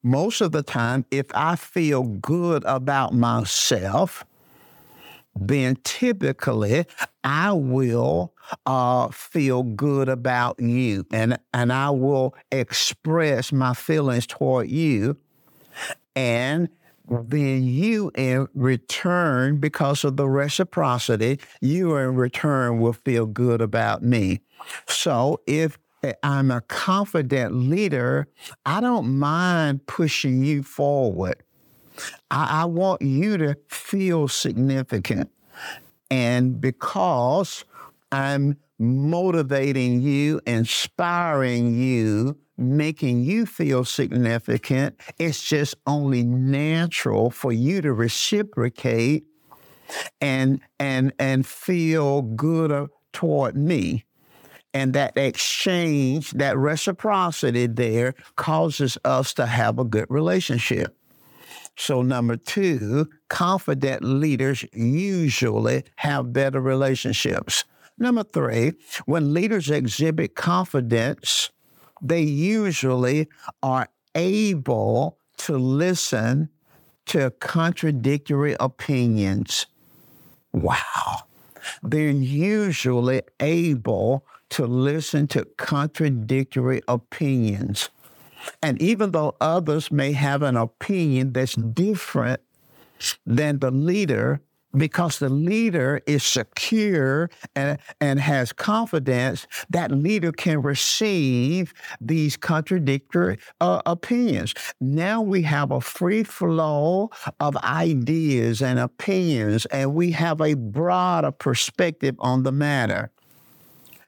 most 0.03 0.41
of 0.41 0.51
the 0.51 0.63
time, 0.63 1.05
if 1.11 1.25
I 1.33 1.55
feel 1.55 2.03
good 2.03 2.63
about 2.65 3.13
myself, 3.13 4.25
then 5.35 5.77
typically 5.83 6.85
I 7.23 7.53
will 7.53 8.33
uh, 8.65 9.09
feel 9.09 9.63
good 9.63 10.09
about 10.09 10.59
you 10.59 11.05
and, 11.11 11.39
and 11.53 11.71
I 11.71 11.89
will 11.91 12.35
express 12.51 13.51
my 13.53 13.73
feelings 13.73 14.27
toward 14.27 14.69
you. 14.69 15.17
And 16.15 16.69
then 17.07 17.63
you 17.63 18.11
in 18.15 18.47
return, 18.53 19.57
because 19.57 20.03
of 20.03 20.17
the 20.17 20.27
reciprocity, 20.27 21.39
you 21.59 21.95
in 21.97 22.15
return 22.15 22.79
will 22.79 22.93
feel 22.93 23.25
good 23.25 23.61
about 23.61 24.03
me. 24.03 24.41
So 24.87 25.41
if 25.47 25.77
eh, 26.03 26.13
I'm 26.23 26.51
a 26.51 26.61
confident 26.61 27.53
leader, 27.53 28.27
I 28.65 28.81
don't 28.81 29.17
mind 29.17 29.85
pushing 29.87 30.43
you 30.43 30.63
forward. 30.63 31.43
I, 32.29 32.61
I 32.61 32.65
want 32.65 33.01
you 33.01 33.37
to 33.37 33.57
feel 33.67 34.27
significant. 34.27 35.29
And 36.09 36.59
because 36.59 37.65
I'm 38.11 38.57
motivating 38.79 40.01
you, 40.01 40.41
inspiring 40.45 41.73
you, 41.73 42.37
making 42.61 43.23
you 43.23 43.45
feel 43.45 43.83
significant, 43.83 44.99
it's 45.17 45.43
just 45.43 45.75
only 45.87 46.23
natural 46.23 47.29
for 47.29 47.51
you 47.51 47.81
to 47.81 47.93
reciprocate 47.93 49.25
and 50.21 50.61
and 50.79 51.11
and 51.19 51.45
feel 51.45 52.21
good 52.21 52.89
toward 53.13 53.55
me. 53.55 54.05
And 54.73 54.93
that 54.93 55.17
exchange, 55.17 56.31
that 56.31 56.57
reciprocity 56.57 57.67
there 57.67 58.13
causes 58.37 58.97
us 59.03 59.33
to 59.33 59.45
have 59.45 59.79
a 59.79 59.83
good 59.83 60.05
relationship. 60.09 60.95
So, 61.77 62.01
number 62.01 62.37
two, 62.37 63.09
confident 63.29 64.03
leaders 64.03 64.65
usually 64.73 65.83
have 65.97 66.31
better 66.31 66.61
relationships. 66.61 67.65
Number 67.97 68.23
three, 68.23 68.73
when 69.05 69.33
leaders 69.33 69.69
exhibit 69.69 70.35
confidence, 70.35 71.49
they 72.01 72.21
usually 72.21 73.29
are 73.61 73.87
able 74.15 75.17
to 75.37 75.57
listen 75.57 76.49
to 77.07 77.31
contradictory 77.39 78.55
opinions. 78.59 79.67
Wow. 80.53 81.23
They're 81.83 82.09
usually 82.09 83.21
able 83.39 84.25
to 84.49 84.65
listen 84.65 85.27
to 85.27 85.45
contradictory 85.57 86.81
opinions. 86.87 87.89
And 88.61 88.81
even 88.81 89.11
though 89.11 89.35
others 89.39 89.91
may 89.91 90.13
have 90.13 90.41
an 90.41 90.57
opinion 90.57 91.33
that's 91.33 91.55
different 91.55 92.41
than 93.25 93.59
the 93.59 93.71
leader, 93.71 94.41
because 94.75 95.19
the 95.19 95.29
leader 95.29 96.01
is 96.05 96.23
secure 96.23 97.29
and, 97.55 97.77
and 97.99 98.19
has 98.19 98.53
confidence, 98.53 99.47
that 99.69 99.91
leader 99.91 100.31
can 100.31 100.61
receive 100.61 101.73
these 101.99 102.37
contradictory 102.37 103.37
uh, 103.59 103.81
opinions. 103.85 104.53
Now 104.79 105.21
we 105.21 105.41
have 105.43 105.71
a 105.71 105.81
free 105.81 106.23
flow 106.23 107.09
of 107.39 107.55
ideas 107.57 108.61
and 108.61 108.79
opinions, 108.79 109.65
and 109.67 109.93
we 109.93 110.11
have 110.11 110.41
a 110.41 110.53
broader 110.53 111.31
perspective 111.31 112.15
on 112.19 112.43
the 112.43 112.51
matter. 112.51 113.11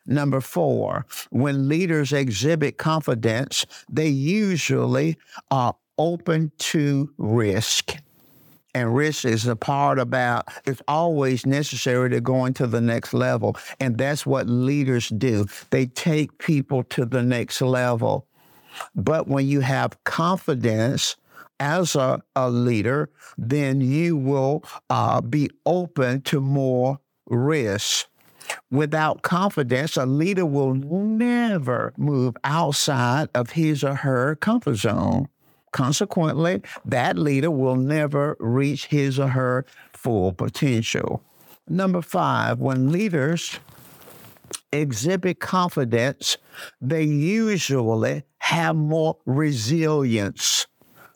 Number 0.06 0.42
four, 0.42 1.06
when 1.30 1.70
leaders 1.70 2.12
exhibit 2.12 2.78
confidence, 2.78 3.66
they 3.90 4.10
usually 4.10 5.18
are 5.50 5.76
open 5.98 6.52
to 6.58 7.14
risk. 7.18 7.96
And 8.76 8.96
risk 8.96 9.26
is 9.26 9.46
a 9.46 9.56
part 9.56 10.00
about 10.00 10.48
it's 10.66 10.82
always 10.88 11.46
necessary 11.46 12.10
to 12.10 12.22
go 12.22 12.46
into 12.46 12.66
the 12.66 12.82
next 12.82 13.14
level. 13.14 13.56
And 13.80 13.98
that's 13.98 14.26
what 14.26 14.48
leaders 14.50 15.10
do. 15.10 15.46
They 15.70 15.86
take 15.86 16.38
people 16.40 16.84
to 16.86 17.06
the 17.06 17.22
next 17.22 17.62
level. 17.62 18.28
But 18.96 19.28
when 19.28 19.48
you 19.48 19.60
have 19.60 20.04
confidence, 20.04 21.16
as 21.60 21.96
a, 21.96 22.22
a 22.36 22.50
leader, 22.50 23.10
then 23.38 23.80
you 23.80 24.18
will 24.18 24.64
uh, 24.90 25.22
be 25.22 25.50
open 25.66 26.22
to 26.22 26.42
more 26.42 27.00
risk. 27.28 28.08
Without 28.70 29.22
confidence, 29.22 29.96
a 29.96 30.06
leader 30.06 30.46
will 30.46 30.74
never 30.74 31.94
move 31.98 32.36
outside 32.44 33.30
of 33.34 33.52
his 33.52 33.84
or 33.84 33.96
her 33.96 34.36
comfort 34.36 34.76
zone. 34.76 35.30
Consequently, 35.74 36.62
that 36.86 37.18
leader 37.18 37.52
will 37.52 37.76
never 37.76 38.38
reach 38.40 38.86
his 38.86 39.20
or 39.20 39.28
her 39.30 39.66
full 39.92 40.32
potential. 40.32 41.24
Number 41.68 42.02
five, 42.02 42.60
when 42.60 42.92
leaders 42.92 43.60
exhibit 44.72 45.40
confidence, 45.40 46.38
they 46.80 47.04
usually 47.04 48.24
have 48.38 48.76
more 48.76 49.18
resilience. 49.26 50.68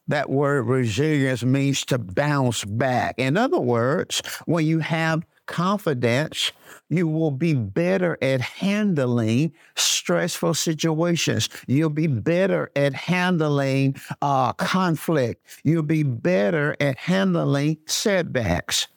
That 0.07 0.29
word 0.29 0.63
resilience 0.63 1.43
means 1.43 1.85
to 1.85 1.99
bounce 1.99 2.65
back. 2.65 3.15
In 3.17 3.37
other 3.37 3.59
words, 3.59 4.21
when 4.45 4.65
you 4.65 4.79
have 4.79 5.23
confidence, 5.47 6.51
you 6.89 7.07
will 7.07 7.31
be 7.31 7.53
better 7.53 8.17
at 8.21 8.41
handling 8.41 9.53
stressful 9.75 10.53
situations. 10.53 11.49
You'll 11.67 11.89
be 11.89 12.07
better 12.07 12.71
at 12.75 12.93
handling 12.93 13.95
uh, 14.21 14.53
conflict. 14.53 15.45
You'll 15.63 15.83
be 15.83 16.03
better 16.03 16.75
at 16.79 16.97
handling 16.97 17.77
setbacks. 17.87 18.87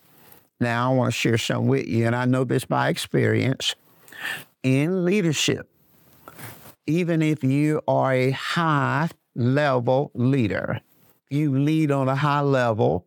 Now, 0.60 0.92
I 0.92 0.94
want 0.94 1.14
to 1.14 1.18
share 1.18 1.38
some 1.38 1.66
with 1.66 1.86
you, 1.86 2.06
and 2.06 2.14
I 2.14 2.26
know 2.26 2.44
this 2.44 2.66
by 2.66 2.90
experience. 2.90 3.74
In 4.62 5.06
leadership, 5.06 5.70
even 6.86 7.22
if 7.22 7.42
you 7.42 7.80
are 7.88 8.12
a 8.12 8.30
high 8.32 9.08
level 9.34 10.10
leader, 10.14 10.80
you 11.30 11.58
lead 11.58 11.90
on 11.90 12.08
a 12.08 12.16
high 12.16 12.40
level, 12.42 13.06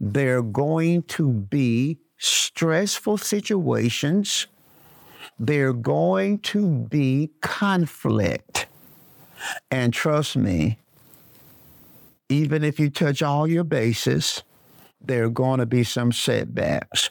there 0.00 0.38
are 0.38 0.42
going 0.42 1.02
to 1.02 1.30
be 1.30 1.98
stressful 2.20 3.16
situations, 3.16 4.46
there 5.38 5.68
are 5.68 5.72
going 5.72 6.38
to 6.38 6.68
be 6.90 7.30
conflict. 7.40 8.66
And 9.70 9.92
trust 9.92 10.36
me, 10.36 10.78
even 12.28 12.62
if 12.62 12.78
you 12.78 12.90
touch 12.90 13.22
all 13.22 13.46
your 13.46 13.64
bases, 13.64 14.42
there 15.00 15.24
are 15.24 15.30
going 15.30 15.60
to 15.60 15.66
be 15.66 15.82
some 15.82 16.12
setbacks. 16.12 17.08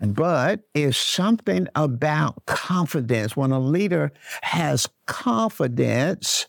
But 0.00 0.60
it's 0.72 0.96
something 0.96 1.66
about 1.74 2.46
confidence. 2.46 3.36
When 3.36 3.50
a 3.50 3.58
leader 3.58 4.12
has 4.42 4.88
confidence, 5.06 6.46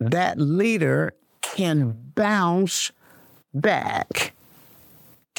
that 0.00 0.40
leader 0.40 1.14
can 1.42 1.96
bounce 2.16 2.90
back 3.54 4.31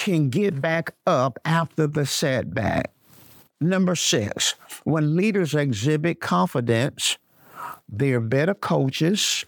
can 0.03 0.29
get 0.29 0.59
back 0.59 0.93
up 1.07 1.39
after 1.45 1.87
the 1.87 2.05
setback. 2.05 2.91
Number 3.61 3.95
six, 3.95 4.55
when 4.83 5.15
leaders 5.15 5.55
exhibit 5.55 6.19
confidence, 6.19 7.17
they're 7.87 8.19
better 8.19 8.53
coaches 8.53 9.45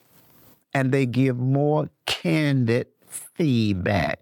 and 0.73 0.93
they 0.93 1.05
give 1.05 1.37
more 1.37 1.89
candid 2.05 2.87
feedback. 3.05 4.21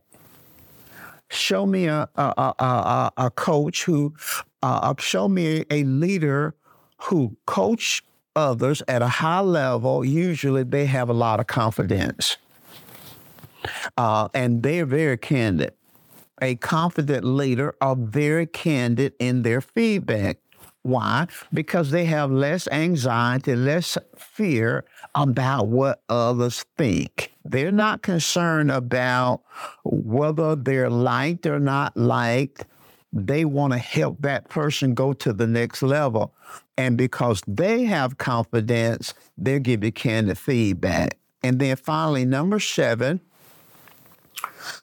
Show 1.30 1.68
me 1.68 1.86
a, 1.86 2.10
a, 2.16 2.54
a, 2.58 3.12
a 3.16 3.30
coach 3.30 3.84
who, 3.84 4.16
uh, 4.64 4.96
show 4.98 5.28
me 5.28 5.66
a 5.70 5.84
leader 5.84 6.56
who 6.98 7.38
coach 7.46 8.04
others 8.36 8.82
at 8.88 9.04
a 9.04 9.08
high 9.08 9.42
level. 9.42 10.04
Usually 10.04 10.64
they 10.64 10.88
have 10.88 11.10
a 11.10 11.14
lot 11.14 11.40
of 11.40 11.46
confidence 11.46 12.38
uh, 13.98 14.30
and 14.34 14.64
they're 14.64 14.88
very 14.88 15.20
candid 15.20 15.76
a 16.44 16.56
confident 16.58 17.24
leader 17.24 17.74
are 17.80 17.96
very 17.96 18.46
candid 18.46 19.14
in 19.18 19.44
their 19.44 19.62
feedback. 19.62 20.38
Why? 20.82 21.28
Because 21.54 21.92
they 21.92 22.04
have 22.06 22.30
less 22.30 22.68
anxiety, 22.68 23.56
less 23.56 23.98
fear 24.18 24.84
about 25.16 25.68
what 25.68 26.02
others 26.10 26.66
think. 26.78 27.32
They're 27.46 27.72
not 27.72 28.02
concerned 28.02 28.70
about 28.70 29.42
whether 29.86 30.58
they're 30.58 30.90
liked 30.90 31.46
or 31.46 31.60
not 31.60 31.96
liked. 31.96 32.66
They 33.14 33.46
want 33.46 33.72
to 33.72 33.80
help 33.80 34.18
that 34.22 34.50
person 34.50 34.94
go 34.94 35.14
to 35.14 35.32
the 35.32 35.48
next 35.48 35.82
level. 35.82 36.34
And 36.78 36.98
because 36.98 37.42
they 37.48 37.86
have 37.86 38.18
confidence, 38.18 39.14
they're 39.38 39.60
giving 39.60 39.94
candid 39.94 40.38
feedback. 40.38 41.18
And 41.42 41.60
then 41.60 41.78
finally, 41.78 42.26
number 42.26 42.60
seven, 42.60 43.22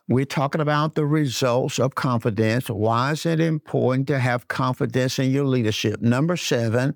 We're 0.09 0.25
talking 0.25 0.61
about 0.61 0.95
the 0.95 1.07
results 1.07 1.79
of 1.79 1.95
confidence. 1.95 2.69
Why 2.69 3.13
is 3.13 3.27
it 3.27 3.41
important 3.41 4.07
to 4.09 4.19
have 4.19 4.49
confidence 4.49 5.19
in 5.19 5.31
your 5.31 5.45
leadership? 5.45 6.01
Number 6.01 6.37
seven, 6.37 6.95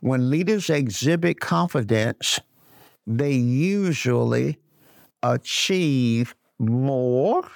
when 0.00 0.30
leaders 0.30 0.70
exhibit 0.70 1.40
confidence, 1.40 2.40
they 3.06 3.32
usually 3.32 4.58
achieve 5.22 6.34
more 6.58 7.48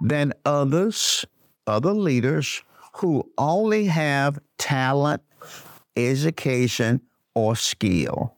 than 0.00 0.32
others, 0.44 1.24
other 1.66 1.92
leaders 1.92 2.62
who 2.94 3.28
only 3.36 3.86
have 3.86 4.38
talent, 4.58 5.22
education, 5.96 7.00
or 7.34 7.56
skill. 7.56 8.34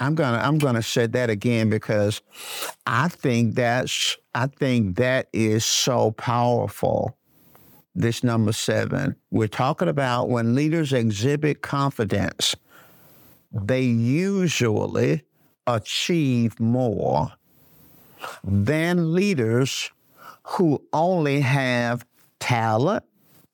I'm 0.00 0.14
gonna 0.14 0.38
I'm 0.38 0.58
gonna 0.58 0.82
say 0.82 1.06
that 1.06 1.28
again 1.28 1.68
because 1.68 2.22
I 2.86 3.08
think 3.08 3.54
that's 3.54 4.16
I 4.34 4.46
think 4.46 4.96
that 4.96 5.28
is 5.32 5.64
so 5.64 6.12
powerful. 6.12 7.16
This 7.94 8.24
number 8.24 8.52
seven. 8.52 9.16
We're 9.30 9.48
talking 9.48 9.88
about 9.88 10.30
when 10.30 10.54
leaders 10.54 10.92
exhibit 10.92 11.60
confidence, 11.60 12.54
they 13.52 13.82
usually 13.82 15.22
achieve 15.66 16.58
more 16.58 17.32
than 18.44 19.12
leaders 19.12 19.90
who 20.44 20.82
only 20.92 21.40
have 21.40 22.06
talent. 22.38 23.04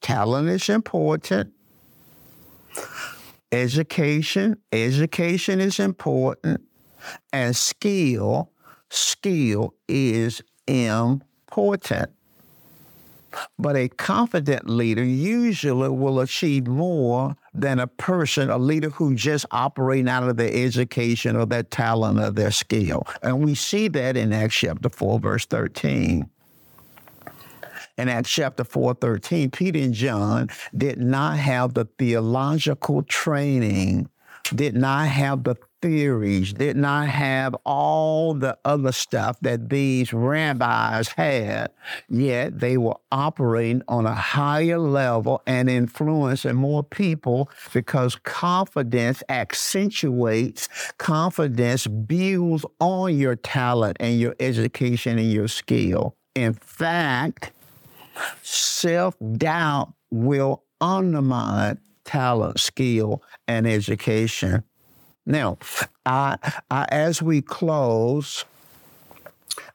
Talent 0.01 0.49
is 0.49 0.69
important. 0.69 1.53
Education, 3.53 4.57
education 4.73 5.61
is 5.61 5.79
important. 5.79 6.63
And 7.33 7.55
skill, 7.55 8.51
skill 8.91 9.75
is 9.89 10.43
important. 10.67 12.11
But 13.59 13.77
a 13.77 13.89
confident 13.89 14.69
leader 14.69 15.05
usually 15.05 15.91
will 15.91 16.21
achieve 16.21 16.67
more 16.67 17.37
than 17.53 17.79
a 17.79 17.87
person, 17.87 18.49
a 18.49 18.57
leader 18.59 18.89
who 18.89 19.15
just 19.15 19.45
operating 19.51 20.09
out 20.09 20.29
of 20.29 20.37
their 20.37 20.53
education 20.53 21.37
or 21.37 21.45
their 21.45 21.63
talent 21.63 22.19
or 22.19 22.31
their 22.31 22.51
skill. 22.51 23.07
And 23.23 23.45
we 23.45 23.55
see 23.55 23.89
that 23.89 24.17
in 24.17 24.33
Acts 24.33 24.55
chapter 24.55 24.89
4, 24.89 25.21
verse 25.21 25.47
13 25.47 26.31
in 27.99 28.09
Acts 28.09 28.31
chapter 28.31 28.65
4, 28.65 28.95
13, 28.95 29.51
Peter 29.51 29.79
and 29.79 29.95
John 29.95 30.49
did 30.77 30.99
not 30.99 31.39
have 31.39 31.75
the 31.75 31.87
theological 31.99 33.03
training, 33.03 34.09
did 34.55 34.75
not 34.75 35.09
have 35.09 35.45
the 35.45 35.57
theories, 35.83 36.53
did 36.53 36.77
not 36.77 37.09
have 37.09 37.55
all 37.65 38.35
the 38.35 38.59
other 38.65 38.93
stuff 38.93 39.39
that 39.41 39.69
these 39.69 40.13
rabbis 40.13 41.09
had, 41.09 41.71
yet 42.09 42.59
they 42.59 42.77
were 42.77 42.97
operating 43.13 43.83
on 43.89 44.07
a 44.07 44.15
higher 44.15 44.79
level 44.79 45.43
and 45.47 45.71
influencing 45.71 46.55
more 46.55 46.83
people 46.83 47.51
because 47.73 48.17
confidence 48.17 49.23
accentuates, 49.29 50.69
confidence 50.99 51.87
builds 51.87 52.65
on 52.81 53.17
your 53.17 53.37
talent 53.37 53.97
and 54.01 54.19
your 54.19 54.35
education 54.41 55.19
and 55.19 55.31
your 55.33 55.49
skill. 55.49 56.17
In 56.35 56.53
fact, 56.53 57.53
Self 58.43 59.15
doubt 59.37 59.93
will 60.11 60.63
undermine 60.81 61.79
talent, 62.05 62.61
skill, 62.61 63.23
and 63.49 63.67
education. 63.67 64.63
Now, 65.27 65.59
I, 66.05 66.39
I, 66.71 66.87
as 66.91 67.21
we 67.21 67.43
close, 67.43 68.45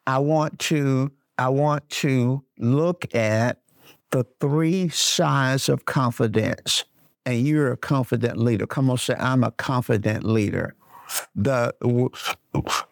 I 0.08 0.20
want 0.20 0.60
to 0.60 1.12
I 1.38 1.50
want 1.50 1.90
to 1.90 2.44
look 2.60 3.14
at 3.16 3.62
the 4.12 4.26
three 4.40 4.90
sides 4.90 5.70
of 5.70 5.86
confidence. 5.86 6.86
And 7.26 7.46
you're 7.48 7.72
a 7.72 7.78
confident 7.78 8.38
leader. 8.38 8.66
Come 8.66 8.90
on, 8.90 8.98
say, 8.98 9.16
I'm 9.18 9.44
a 9.44 9.52
confident 9.52 10.24
leader. 10.24 10.76
The 11.36 11.74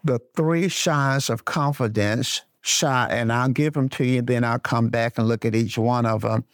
the 0.03 0.19
three 0.35 0.69
sides 0.69 1.29
of 1.29 1.45
confidence 1.45 2.41
shot, 2.61 3.11
and 3.11 3.31
I'll 3.31 3.49
give 3.49 3.73
them 3.73 3.89
to 3.89 4.05
you. 4.05 4.21
Then 4.21 4.43
I'll 4.43 4.59
come 4.59 4.89
back 4.89 5.17
and 5.17 5.27
look 5.27 5.45
at 5.45 5.55
each 5.55 5.77
one 5.77 6.05
of 6.05 6.21
them. 6.21 6.45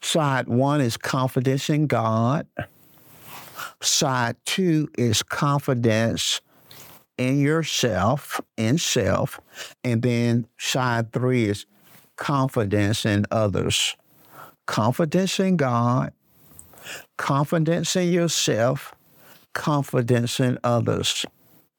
Side 0.00 0.48
one 0.48 0.80
is 0.80 0.96
confidence 0.96 1.68
in 1.68 1.86
God. 1.86 2.46
Side 3.80 4.36
two 4.44 4.88
is 4.96 5.22
confidence 5.22 6.40
in 7.18 7.38
yourself, 7.38 8.40
in 8.56 8.78
self. 8.78 9.40
And 9.84 10.02
then 10.02 10.46
side 10.58 11.12
three 11.12 11.46
is 11.46 11.66
confidence 12.16 13.04
in 13.04 13.26
others. 13.30 13.96
Confidence 14.66 15.40
in 15.40 15.56
God, 15.56 16.12
confidence 17.16 17.96
in 17.96 18.12
yourself, 18.12 18.94
confidence 19.52 20.38
in 20.38 20.58
others. 20.62 21.26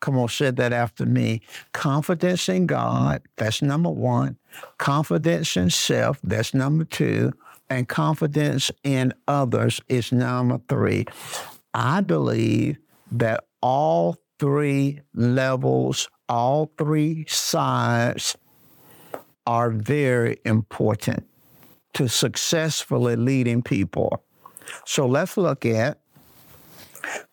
Come 0.02 0.18
on, 0.18 0.28
say 0.28 0.52
that 0.52 0.74
after 0.74 1.06
me. 1.06 1.42
Confidence 1.74 2.50
in 2.50 2.66
God, 2.66 3.22
that's 3.38 3.62
number 3.62 3.90
one. 3.90 4.38
Confidence 4.78 5.56
in 5.56 5.70
self, 5.70 6.20
that's 6.24 6.54
number 6.54 6.84
two. 6.84 7.32
And 7.70 7.88
confidence 7.88 8.70
in 8.84 9.14
others 9.28 9.80
is 9.88 10.12
number 10.12 10.60
three. 10.68 11.06
I 11.74 12.02
believe 12.02 12.78
that 13.14 13.46
all 13.62 14.18
three 14.40 15.00
levels, 15.14 16.10
all 16.28 16.72
three 16.78 17.26
sides 17.30 18.36
are 19.48 19.70
very 19.70 20.38
important 20.46 21.26
to 21.94 22.10
successfully 22.10 23.16
leading 23.16 23.62
people. 23.62 24.24
So 24.86 25.06
let's 25.06 25.38
look 25.38 25.66
at 25.66 26.00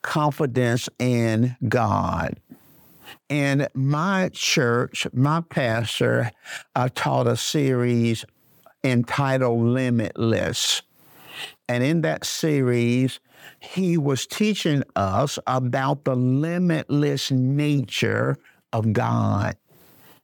confidence 0.03 0.89
in 0.99 1.57
God. 1.69 2.41
And 3.31 3.69
my 3.75 4.31
church, 4.33 5.07
my 5.13 5.43
pastor, 5.43 6.31
uh, 6.75 6.89
taught 6.95 7.27
a 7.27 7.37
series 7.37 8.25
entitled 8.83 9.61
Limitless. 9.61 10.83
And 11.69 11.85
in 11.85 12.01
that 12.03 12.25
series, 12.25 13.21
he 13.61 13.99
was 13.99 14.27
teaching 14.27 14.83
us 14.97 15.39
about 15.47 16.05
the 16.05 16.17
limitless 16.17 17.31
nature 17.31 18.37
of 18.73 18.93
God, 18.93 19.57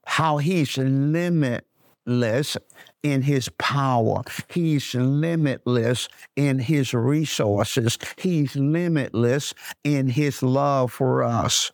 how 0.07 0.39
he's 0.39 0.79
limitless 0.79 2.57
in 3.03 3.23
his 3.23 3.51
power. 3.59 4.23
He's 4.49 4.95
limitless 4.95 6.09
in 6.37 6.59
his 6.59 6.95
resources. 6.95 7.99
He's 8.17 8.57
limitless 8.57 9.55
in 9.85 10.09
his 10.09 10.43
love 10.43 10.93
for 10.93 11.23
us. 11.23 11.71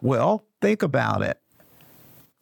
Well, 0.00 0.44
think 0.60 0.82
about 0.82 1.22
it. 1.22 1.40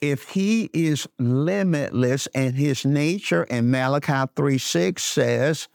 If 0.01 0.29
he 0.31 0.71
is 0.73 1.09
limitless 1.19 2.29
and 2.35 2.55
his 2.55 2.85
nature, 2.85 3.47
and 3.51 3.71
Malachi 3.71 4.31
3 4.37 4.59
6 4.59 5.03
says 5.03 5.69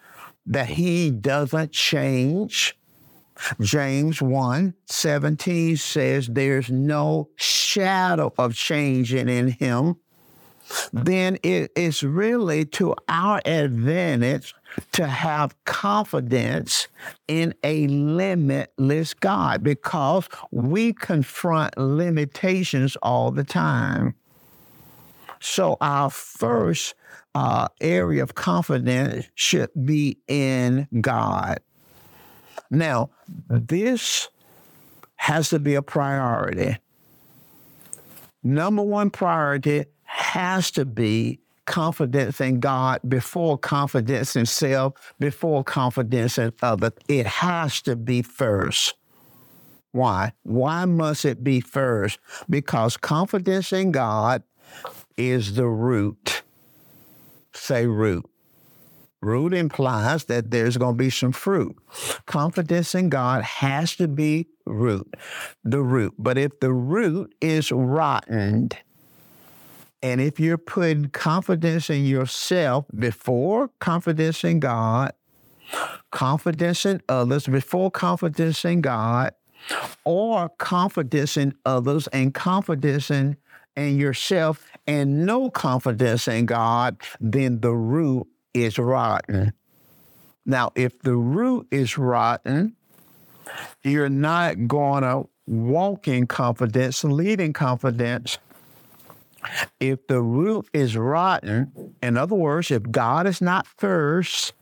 that 0.45 0.67
he 0.67 1.11
doesn't 1.11 1.71
change. 1.71 2.77
James 3.59 4.21
1 4.21 4.75
17 4.85 5.77
says 5.77 6.27
there's 6.27 6.69
no 6.69 7.29
shadow 7.37 8.31
of 8.37 8.53
changing 8.53 9.29
in 9.29 9.47
him 9.47 9.95
then 10.93 11.37
it 11.43 11.71
is 11.75 12.03
really 12.03 12.65
to 12.65 12.95
our 13.07 13.41
advantage 13.45 14.53
to 14.93 15.07
have 15.07 15.55
confidence 15.65 16.87
in 17.27 17.53
a 17.63 17.87
limitless 17.87 19.13
God 19.13 19.63
because 19.63 20.27
we 20.51 20.93
confront 20.93 21.77
limitations 21.77 22.95
all 22.97 23.31
the 23.31 23.43
time. 23.43 24.15
So, 25.39 25.77
our 25.81 26.09
first 26.09 26.93
uh, 27.33 27.67
area 27.79 28.21
of 28.21 28.35
confidence 28.35 29.27
should 29.33 29.71
be 29.85 30.17
in 30.27 30.87
God. 31.01 31.59
Now, 32.69 33.09
this 33.49 34.29
has 35.15 35.49
to 35.49 35.59
be 35.59 35.75
a 35.75 35.81
priority. 35.81 36.77
Number 38.43 38.81
one 38.81 39.09
priority 39.09 39.85
has 40.03 40.71
to 40.71 40.85
be 40.85 41.40
confidence 41.65 42.41
in 42.41 42.59
God 42.59 43.01
before 43.07 43.57
confidence 43.57 44.35
in 44.35 44.45
self, 44.45 45.13
before 45.19 45.63
confidence 45.63 46.37
in 46.37 46.53
others. 46.61 46.91
It 47.07 47.25
has 47.25 47.81
to 47.83 47.95
be 47.95 48.21
first. 48.21 48.95
Why? 49.91 50.33
Why 50.43 50.85
must 50.85 51.25
it 51.25 51.43
be 51.43 51.59
first? 51.59 52.19
Because 52.49 52.97
confidence 52.97 53.73
in 53.73 53.91
God 53.91 54.43
is 55.17 55.55
the 55.55 55.67
root. 55.67 56.43
Say 57.53 57.85
root. 57.85 58.25
Root 59.21 59.53
implies 59.53 60.25
that 60.25 60.49
there's 60.49 60.77
going 60.77 60.95
to 60.95 61.03
be 61.03 61.11
some 61.11 61.31
fruit. 61.31 61.75
Confidence 62.25 62.95
in 62.95 63.09
God 63.09 63.43
has 63.43 63.95
to 63.97 64.07
be 64.07 64.47
root, 64.65 65.13
the 65.63 65.81
root. 65.81 66.15
But 66.17 66.39
if 66.39 66.59
the 66.59 66.73
root 66.73 67.35
is 67.39 67.71
rotten, 67.71 68.69
And 70.03 70.19
if 70.19 70.39
you're 70.39 70.57
putting 70.57 71.09
confidence 71.09 71.89
in 71.89 72.05
yourself 72.05 72.85
before 72.97 73.69
confidence 73.79 74.43
in 74.43 74.59
God, 74.59 75.13
confidence 76.11 76.85
in 76.85 77.01
others 77.07 77.47
before 77.47 77.91
confidence 77.91 78.65
in 78.65 78.81
God, 78.81 79.33
or 80.03 80.49
confidence 80.49 81.37
in 81.37 81.53
others 81.65 82.07
and 82.07 82.33
confidence 82.33 83.11
in, 83.11 83.37
in 83.75 83.97
yourself 83.97 84.65
and 84.87 85.25
no 85.25 85.49
confidence 85.49 86.27
in 86.27 86.45
God, 86.45 86.97
then 87.19 87.61
the 87.61 87.71
root 87.71 88.27
is 88.53 88.77
rotten. 88.77 89.53
Now, 90.45 90.71
if 90.75 90.99
the 91.01 91.15
root 91.15 91.67
is 91.71 91.97
rotten, 91.97 92.75
you're 93.83 94.09
not 94.09 94.67
going 94.67 95.03
to 95.03 95.29
walk 95.45 96.07
in 96.07 96.25
confidence, 96.27 97.03
lead 97.03 97.39
in 97.39 97.53
confidence. 97.53 98.39
If 99.79 100.07
the 100.07 100.21
root 100.21 100.67
is 100.73 100.95
rotten, 100.95 101.95
in 102.01 102.17
other 102.17 102.35
words, 102.35 102.71
if 102.71 102.83
God 102.91 103.27
is 103.27 103.41
not 103.41 103.67
first, 103.67 104.53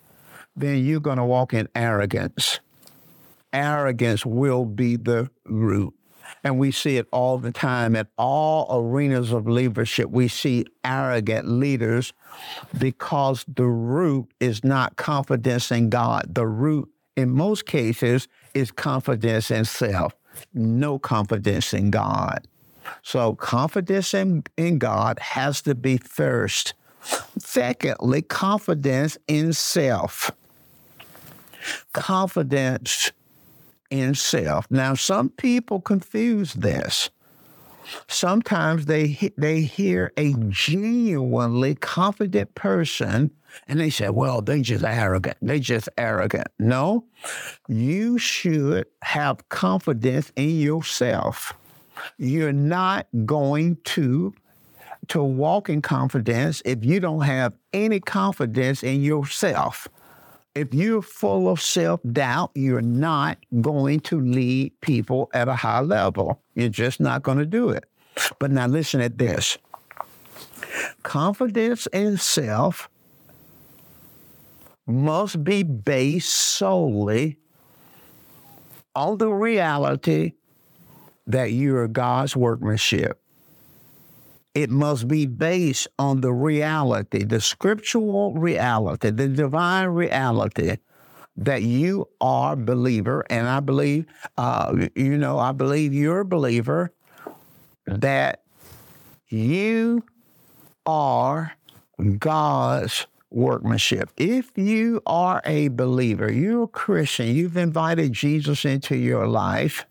then 0.55 0.83
you're 0.83 0.99
going 0.99 1.17
to 1.17 1.25
walk 1.25 1.53
in 1.53 1.67
arrogance. 1.75 2.59
Arrogance 3.51 4.25
will 4.25 4.65
be 4.65 4.95
the 4.95 5.29
root. 5.45 5.93
And 6.43 6.59
we 6.59 6.71
see 6.71 6.97
it 6.97 7.07
all 7.11 7.37
the 7.39 7.51
time 7.51 7.95
at 7.95 8.07
all 8.17 8.67
arenas 8.69 9.31
of 9.31 9.47
leadership. 9.47 10.09
We 10.09 10.27
see 10.27 10.65
arrogant 10.83 11.47
leaders 11.47 12.13
because 12.77 13.45
the 13.47 13.65
root 13.65 14.31
is 14.39 14.63
not 14.63 14.95
confidence 14.95 15.71
in 15.71 15.89
God. 15.89 16.35
The 16.35 16.45
root, 16.45 16.89
in 17.15 17.31
most 17.31 17.65
cases, 17.65 18.27
is 18.53 18.71
confidence 18.71 19.51
in 19.51 19.65
self, 19.65 20.13
no 20.53 20.99
confidence 20.99 21.73
in 21.73 21.89
God. 21.89 22.47
So, 23.03 23.35
confidence 23.35 24.13
in, 24.13 24.43
in 24.57 24.77
God 24.77 25.19
has 25.19 25.61
to 25.63 25.75
be 25.75 25.97
first. 25.97 26.73
Secondly, 27.37 28.21
confidence 28.21 29.17
in 29.27 29.53
self. 29.53 30.31
Confidence 31.93 33.11
in 33.89 34.15
self. 34.15 34.69
Now, 34.69 34.93
some 34.95 35.29
people 35.29 35.81
confuse 35.81 36.53
this. 36.53 37.09
Sometimes 38.07 38.85
they 38.85 39.31
they 39.37 39.61
hear 39.61 40.11
a 40.17 40.33
genuinely 40.49 41.75
confident 41.75 42.53
person 42.53 43.31
and 43.67 43.79
they 43.79 43.89
say, 43.89 44.09
"Well, 44.09 44.41
they 44.41 44.61
just 44.61 44.83
arrogant. 44.83 45.37
They 45.41 45.59
just 45.59 45.89
arrogant." 45.97 46.47
No, 46.59 47.05
you 47.67 48.19
should 48.19 48.85
have 49.01 49.47
confidence 49.49 50.31
in 50.35 50.59
yourself. 50.59 51.53
You're 52.17 52.53
not 52.53 53.07
going 53.25 53.77
to 53.85 54.33
to 55.07 55.23
walk 55.23 55.69
in 55.69 55.81
confidence 55.81 56.61
if 56.65 56.83
you 56.85 56.99
don't 56.99 57.21
have 57.21 57.55
any 57.73 57.99
confidence 57.99 58.83
in 58.83 59.01
yourself. 59.01 59.87
If 60.55 60.73
you're 60.73 61.01
full 61.01 61.47
of 61.49 61.61
self 61.61 62.01
doubt, 62.11 62.51
you're 62.53 62.81
not 62.81 63.37
going 63.61 64.01
to 64.01 64.19
lead 64.19 64.79
people 64.81 65.29
at 65.33 65.47
a 65.47 65.55
high 65.55 65.81
level. 65.81 66.41
You're 66.55 66.69
just 66.69 66.99
not 66.99 67.23
going 67.23 67.37
to 67.37 67.45
do 67.45 67.69
it. 67.69 67.85
But 68.39 68.51
now 68.51 68.67
listen 68.67 69.01
at 69.01 69.17
this 69.17 69.57
confidence 71.03 71.87
in 71.87 72.17
self 72.17 72.89
must 74.85 75.43
be 75.43 75.63
based 75.63 76.33
solely 76.35 77.37
on 78.95 79.17
the 79.17 79.29
reality 79.31 80.33
that 81.29 81.53
you 81.53 81.77
are 81.77 81.87
God's 81.87 82.35
workmanship 82.35 83.21
it 84.55 84.69
must 84.69 85.07
be 85.07 85.25
based 85.25 85.87
on 85.97 86.21
the 86.21 86.33
reality, 86.33 87.23
the 87.23 87.39
scriptural 87.39 88.33
reality, 88.33 89.09
the 89.09 89.27
divine 89.27 89.87
reality 89.87 90.77
that 91.37 91.61
you 91.63 92.09
are 92.19 92.55
believer. 92.55 93.25
And 93.29 93.47
I 93.47 93.59
believe, 93.59 94.05
uh, 94.37 94.87
you 94.95 95.17
know, 95.17 95.39
I 95.39 95.51
believe 95.53 95.93
you're 95.93 96.21
a 96.21 96.25
believer 96.25 96.91
that 97.85 98.41
you 99.27 100.03
are 100.85 101.53
God's 102.17 103.07
workmanship. 103.29 104.09
If 104.17 104.51
you 104.57 105.01
are 105.05 105.41
a 105.45 105.69
believer, 105.69 106.31
you're 106.31 106.63
a 106.63 106.67
Christian, 106.67 107.27
you've 107.27 107.57
invited 107.57 108.11
Jesus 108.11 108.65
into 108.65 108.95
your 108.97 109.27
life, 109.27 109.85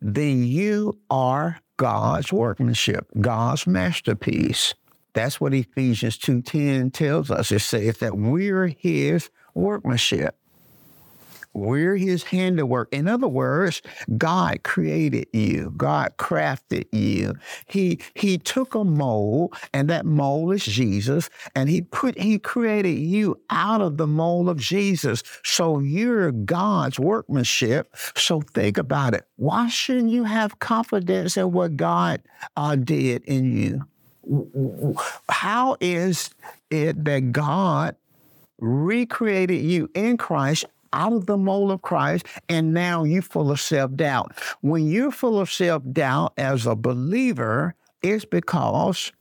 then 0.00 0.44
you 0.44 0.98
are 1.10 1.60
God's 1.76 2.32
workmanship, 2.32 3.06
God's 3.20 3.66
masterpiece. 3.66 4.74
That's 5.12 5.40
what 5.40 5.54
Ephesians 5.54 6.18
2:10 6.18 6.90
tells 6.92 7.30
us. 7.30 7.50
It 7.52 7.60
says 7.60 7.98
that 7.98 8.16
we're 8.16 8.68
his 8.68 9.30
workmanship. 9.54 10.36
We're 11.52 11.96
his 11.96 12.22
handiwork. 12.22 12.88
In 12.92 13.08
other 13.08 13.26
words, 13.28 13.82
God 14.16 14.62
created 14.62 15.26
you. 15.32 15.72
God 15.76 16.16
crafted 16.16 16.86
you. 16.92 17.34
He 17.66 18.00
he 18.14 18.38
took 18.38 18.74
a 18.74 18.84
mold, 18.84 19.54
and 19.74 19.90
that 19.90 20.06
mold 20.06 20.54
is 20.54 20.64
Jesus, 20.64 21.28
and 21.56 21.68
he 21.68 21.82
put 21.82 22.18
he 22.18 22.38
created 22.38 22.98
you 22.98 23.40
out 23.50 23.80
of 23.80 23.96
the 23.96 24.06
mold 24.06 24.48
of 24.48 24.58
Jesus. 24.58 25.22
So 25.42 25.80
you're 25.80 26.30
God's 26.30 27.00
workmanship. 27.00 27.96
So 28.16 28.40
think 28.40 28.78
about 28.78 29.14
it. 29.14 29.26
Why 29.36 29.68
shouldn't 29.68 30.10
you 30.10 30.24
have 30.24 30.58
confidence 30.60 31.36
in 31.36 31.52
what 31.52 31.76
God 31.76 32.22
uh, 32.56 32.76
did 32.76 33.24
in 33.24 33.56
you? 33.56 34.94
How 35.28 35.76
is 35.80 36.30
it 36.70 37.04
that 37.04 37.32
God 37.32 37.96
recreated 38.60 39.62
you 39.62 39.90
in 39.94 40.16
Christ 40.16 40.66
out 40.92 41.12
of 41.12 41.26
the 41.26 41.36
mold 41.36 41.70
of 41.70 41.82
Christ, 41.82 42.26
and 42.48 42.74
now 42.74 43.04
you're 43.04 43.22
full 43.22 43.50
of 43.50 43.60
self 43.60 43.94
doubt. 43.94 44.32
When 44.60 44.86
you're 44.88 45.10
full 45.12 45.38
of 45.38 45.50
self 45.50 45.82
doubt 45.92 46.32
as 46.36 46.66
a 46.66 46.74
believer, 46.74 47.74
it's 48.02 48.24
because 48.24 49.12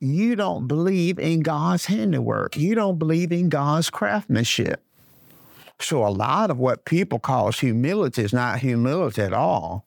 you 0.00 0.36
don't 0.36 0.66
believe 0.66 1.18
in 1.18 1.40
God's 1.40 1.86
handiwork. 1.86 2.56
You 2.56 2.74
don't 2.74 2.98
believe 2.98 3.32
in 3.32 3.48
God's 3.48 3.90
craftsmanship. 3.90 4.82
So 5.80 6.06
a 6.06 6.10
lot 6.10 6.50
of 6.50 6.58
what 6.58 6.84
people 6.84 7.18
call 7.18 7.50
humility 7.52 8.22
is 8.22 8.32
not 8.32 8.60
humility 8.60 9.22
at 9.22 9.32
all. 9.32 9.86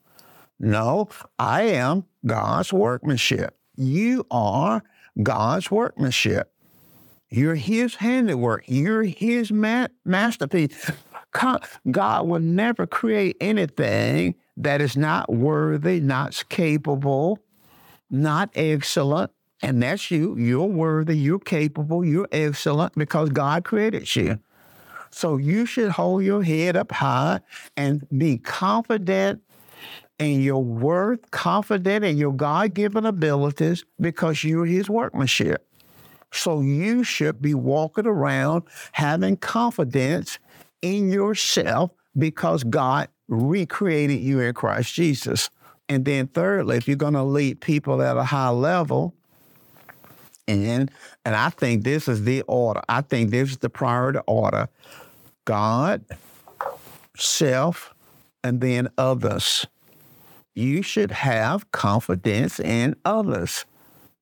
No, 0.59 1.09
I 1.37 1.63
am 1.63 2.05
God's 2.25 2.71
workmanship. 2.73 3.57
You 3.75 4.25
are 4.31 4.83
God's 5.21 5.69
workmanship. 5.69 6.51
You're 7.29 7.55
his 7.55 7.95
handiwork. 7.95 8.63
You're 8.67 9.03
his 9.03 9.51
ma- 9.51 9.87
masterpiece. 10.05 10.91
God 11.91 12.27
will 12.27 12.39
never 12.39 12.87
create 12.87 13.37
anything 13.41 14.35
that 14.57 14.81
is 14.81 14.95
not 14.95 15.31
worthy, 15.31 15.99
not 15.99 16.43
capable, 16.49 17.39
not 18.09 18.49
excellent. 18.55 19.31
And 19.61 19.81
that's 19.81 20.11
you. 20.11 20.37
You're 20.37 20.65
worthy, 20.65 21.17
you're 21.17 21.39
capable, 21.39 22.05
you're 22.05 22.27
excellent 22.31 22.95
because 22.95 23.29
God 23.29 23.63
created 23.63 24.15
you. 24.15 24.39
So 25.11 25.37
you 25.37 25.65
should 25.65 25.91
hold 25.91 26.23
your 26.23 26.43
head 26.43 26.75
up 26.75 26.91
high 26.91 27.39
and 27.77 28.05
be 28.17 28.37
confident 28.37 29.41
in 30.19 30.41
your 30.41 30.63
worth, 30.63 31.31
confident 31.31 32.05
in 32.05 32.17
your 32.17 32.33
God 32.33 32.73
given 32.73 33.05
abilities 33.05 33.85
because 33.99 34.43
you're 34.43 34.65
His 34.65 34.89
workmanship. 34.89 35.65
So 36.31 36.59
you 36.59 37.03
should 37.03 37.41
be 37.41 37.53
walking 37.53 38.05
around 38.05 38.63
having 38.91 39.37
confidence 39.37 40.37
in 40.81 41.09
yourself 41.09 41.91
because 42.17 42.63
God 42.63 43.09
recreated 43.27 44.19
you 44.19 44.39
in 44.39 44.53
Christ 44.53 44.93
Jesus. 44.93 45.49
And 45.87 46.05
then 46.05 46.27
thirdly, 46.27 46.77
if 46.77 46.87
you're 46.87 46.97
going 46.97 47.13
to 47.13 47.23
lead 47.23 47.61
people 47.61 48.01
at 48.01 48.17
a 48.17 48.23
high 48.23 48.49
level, 48.49 49.13
and 50.47 50.91
and 51.25 51.35
I 51.35 51.49
think 51.49 51.83
this 51.83 52.07
is 52.07 52.23
the 52.23 52.41
order. 52.43 52.81
I 52.87 53.01
think 53.01 53.31
this 53.31 53.51
is 53.51 53.57
the 53.57 53.69
priority 53.69 54.19
order. 54.27 54.69
God, 55.45 56.05
self, 57.17 57.93
and 58.43 58.61
then 58.61 58.89
others. 58.97 59.65
You 60.53 60.81
should 60.81 61.11
have 61.11 61.71
confidence 61.71 62.59
in 62.59 62.95
others. 63.03 63.65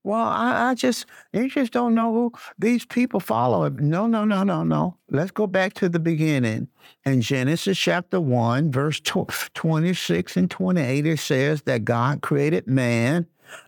Well, 0.04 0.20
I, 0.20 0.72
I, 0.72 0.74
just, 0.76 1.06
you 1.32 1.50
just 1.50 1.72
don't 1.72 1.96
know 1.96 2.12
who 2.14 2.34
these 2.60 2.86
people 2.86 3.22
follow. 3.22 3.70
No, 3.70 4.06
no, 4.06 4.26
no, 4.26 4.44
no, 4.44 4.64
no. 4.64 4.98
Let's 5.10 5.32
go 5.32 5.48
back 5.48 5.74
to 5.76 5.88
the 5.88 6.00
beginning. 6.00 6.68
In 7.06 7.22
Genesis 7.22 7.78
chapter 7.78 8.20
1, 8.20 8.72
verse 8.72 9.00
26 9.00 10.38
and 10.38 10.52
28, 10.52 11.06
it 11.06 11.20
says 11.20 11.62
that 11.64 11.86
God 11.86 12.22
created 12.22 12.68
man 12.68 13.28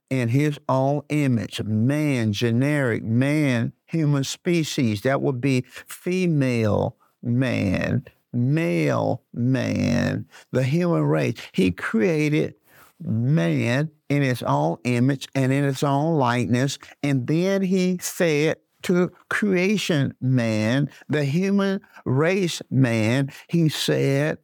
in 0.09 0.29
his 0.29 0.59
own 0.67 1.03
image. 1.07 1.61
Man, 1.63 2.33
generic, 2.33 3.03
man, 3.03 3.71
human 3.85 4.25
species. 4.25 5.01
That 5.01 5.21
would 5.21 5.39
be 5.39 5.63
female 5.67 6.97
man, 7.23 8.05
male 8.33 9.23
man, 9.33 10.27
the 10.51 10.63
human 10.63 11.03
race. 11.03 11.35
He 11.53 11.71
created 11.71 12.55
man 13.01 13.91
in 14.09 14.21
his 14.21 14.43
own 14.43 14.77
image 14.83 15.27
and 15.35 15.51
in 15.51 15.63
his 15.63 15.83
own 15.83 16.17
likeness. 16.17 16.77
And 17.03 17.27
then 17.27 17.61
he 17.61 17.97
said 17.99 18.57
to 18.83 19.11
creation 19.29 20.13
man, 20.21 20.89
the 21.09 21.25
human 21.25 21.81
race 22.05 22.61
man, 22.69 23.31
he 23.47 23.69
said, 23.69 24.37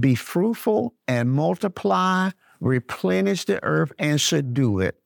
Be 0.00 0.14
fruitful 0.14 0.94
and 1.06 1.30
multiply, 1.30 2.30
replenish 2.60 3.44
the 3.44 3.62
earth 3.62 3.92
and 3.98 4.20
subdue 4.20 4.80
it. 4.80 4.98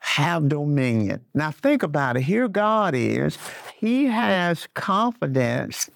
Have 0.00 0.48
dominion. 0.48 1.24
Now 1.32 1.52
think 1.52 1.82
about 1.82 2.16
it. 2.16 2.22
Here 2.22 2.48
God 2.48 2.94
is. 2.94 3.38
He 3.76 4.06
has 4.06 4.66
confidence 4.74 5.88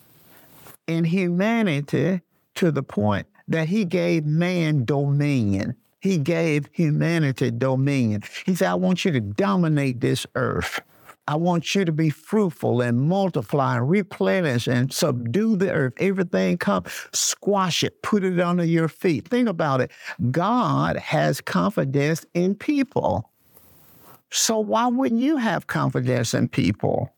in 0.87 1.05
humanity 1.05 2.21
to 2.55 2.71
the 2.71 2.83
point 2.83 3.27
that 3.49 3.69
he 3.69 3.85
gave 3.85 4.25
man 4.25 4.85
dominion. 4.85 5.77
He 6.01 6.19
gave 6.19 6.69
humanity 6.73 7.51
dominion. 7.51 8.23
He 8.45 8.55
said, 8.55 8.71
I 8.71 8.75
want 8.75 9.05
you 9.05 9.13
to 9.13 9.21
dominate 9.21 10.01
this 10.01 10.27
earth. 10.35 10.81
I 11.29 11.35
want 11.35 11.75
you 11.75 11.85
to 11.85 11.91
be 11.91 12.11
fruitful 12.11 12.81
and 12.81 13.01
multiply 13.01 13.79
and 13.79 13.91
replenish 13.91 14.69
and 14.69 14.93
subdue 14.93 15.57
the 15.57 15.73
earth. 15.73 15.95
Everything 15.99 16.57
come, 16.57 16.85
squash 17.13 17.83
it, 17.83 18.01
put 18.03 18.23
it 18.23 18.39
under 18.39 18.65
your 18.65 18.87
feet. 18.87 19.27
Think 19.27 19.49
about 19.49 19.81
it. 19.81 19.91
God 20.31 20.97
has 20.97 21.41
confidence 21.41 22.25
in 22.35 22.55
people. 22.55 23.29
So 24.31 24.59
why 24.59 24.87
wouldn't 24.87 25.21
you 25.21 25.37
have 25.37 25.67
confidence 25.67 26.33
in 26.35 26.49
people? 26.49 27.13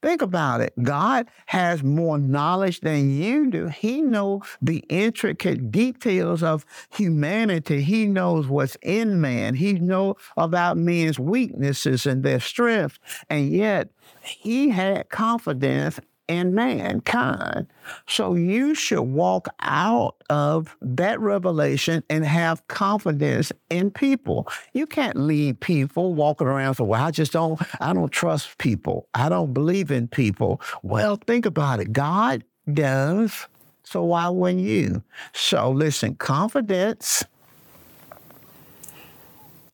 Think 0.00 0.22
about 0.22 0.60
it. 0.60 0.72
God 0.80 1.28
has 1.46 1.82
more 1.82 2.18
knowledge 2.18 2.80
than 2.80 3.10
you 3.10 3.50
do. 3.50 3.66
He 3.66 4.00
knows 4.00 4.42
the 4.62 4.84
intricate 4.88 5.72
details 5.72 6.40
of 6.42 6.64
humanity. 6.90 7.82
He 7.82 8.06
knows 8.06 8.46
what's 8.46 8.76
in 8.80 9.20
man. 9.20 9.54
He 9.54 9.72
knows 9.72 10.14
about 10.36 10.76
men's 10.76 11.18
weaknesses 11.18 12.06
and 12.06 12.22
their 12.22 12.38
strengths. 12.38 13.00
And 13.28 13.50
yet 13.50 13.88
he 14.22 14.68
had 14.70 15.08
confidence 15.08 15.98
and 16.28 16.54
mankind. 16.54 17.66
So 18.06 18.34
you 18.34 18.74
should 18.74 19.02
walk 19.02 19.48
out 19.60 20.16
of 20.28 20.76
that 20.82 21.18
revelation 21.20 22.04
and 22.10 22.24
have 22.24 22.66
confidence 22.68 23.52
in 23.70 23.90
people. 23.90 24.48
You 24.72 24.86
can't 24.86 25.16
leave 25.16 25.58
people 25.60 26.14
walking 26.14 26.46
around 26.46 26.74
saying, 26.74 26.88
well, 26.88 27.02
I 27.02 27.10
just 27.10 27.32
don't, 27.32 27.60
I 27.80 27.92
don't 27.92 28.12
trust 28.12 28.58
people. 28.58 29.08
I 29.14 29.28
don't 29.28 29.54
believe 29.54 29.90
in 29.90 30.08
people. 30.08 30.60
Well, 30.82 31.16
think 31.16 31.46
about 31.46 31.80
it. 31.80 31.92
God 31.92 32.44
does. 32.72 33.46
So 33.82 34.04
why 34.04 34.28
wouldn't 34.28 34.62
you? 34.64 35.02
So 35.32 35.70
listen, 35.70 36.16
confidence 36.16 37.24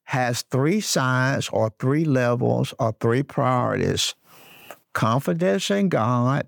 has 0.05 0.43
three 0.43 0.81
sides 0.81 1.49
or 1.49 1.73
three 1.81 2.05
levels 2.05 2.73
or 2.79 2.95
three 3.01 3.25
priorities 3.25 4.15
confidence 4.95 5.71
in 5.71 5.91
God, 5.91 6.47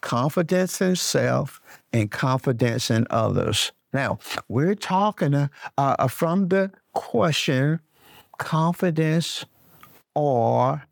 confidence 0.00 0.80
in 0.80 0.96
self, 0.96 1.60
and 1.92 2.10
confidence 2.10 2.90
in 2.90 3.06
others. 3.10 3.72
Now, 3.92 4.18
we're 4.48 4.74
talking 4.74 5.34
uh, 5.34 5.48
uh, 5.78 6.08
from 6.08 6.48
the 6.48 6.72
question 6.94 7.80
confidence 8.38 9.44
or 10.14 10.82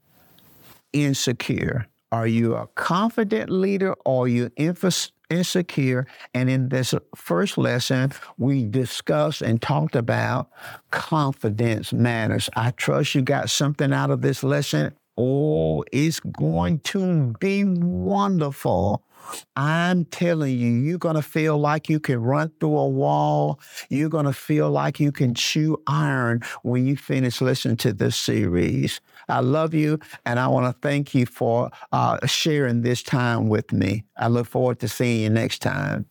insecure. 0.93 1.87
Are 2.13 2.27
you 2.27 2.55
a 2.55 2.67
confident 2.69 3.51
leader 3.51 3.95
or 4.05 4.25
are 4.25 4.29
you 4.29 4.51
insecure? 5.31 6.07
And 6.35 6.51
in 6.51 6.69
this 6.69 6.95
first 7.15 7.57
lesson, 7.57 8.13
we 8.37 8.67
discussed 8.67 9.43
and 9.43 9.63
talked 9.63 9.97
about 9.97 10.51
confidence 10.91 11.93
matters. 11.93 12.51
I 12.55 12.73
trust 12.73 13.15
you 13.15 13.23
got 13.23 13.49
something 13.49 13.93
out 13.93 14.11
of 14.11 14.21
this 14.23 14.43
lesson 14.43 14.93
Oh, 15.23 15.85
it's 15.93 16.19
going 16.19 16.79
to 16.81 17.35
be 17.41 17.65
wonderful. 17.65 19.05
I'm 19.55 20.07
telling 20.07 20.57
you, 20.59 20.71
you're 20.71 20.97
going 20.99 21.15
to 21.17 21.23
feel 21.23 21.59
like 21.59 21.91
you 21.91 22.01
can 22.01 22.23
run 22.23 22.51
through 22.59 22.79
a 22.79 22.89
wall. 22.89 23.61
You're 23.91 24.09
going 24.09 24.25
to 24.25 24.33
feel 24.33 24.71
like 24.71 24.99
you 24.99 25.13
can 25.13 25.35
chew 25.35 25.77
iron 25.87 26.41
when 26.63 26.87
you 26.87 26.97
finish 26.97 27.43
listening 27.43 27.77
to 27.79 27.93
this 27.93 28.17
series. 28.17 29.03
I 29.29 29.41
love 29.41 29.75
you, 29.75 29.99
and 30.25 30.41
I 30.41 30.49
want 30.49 30.75
to 30.75 30.81
thank 30.81 31.15
you 31.15 31.27
for 31.27 31.71
uh, 31.93 32.27
sharing 32.27 32.81
this 32.81 33.03
time 33.03 33.51
with 33.51 33.75
me. 33.75 34.05
I 34.17 34.29
look 34.29 34.47
forward 34.47 34.81
to 34.81 34.89
seeing 34.89 35.21
you 35.21 35.29
next 35.29 35.59
time. 35.61 36.07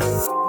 Música 0.00 0.39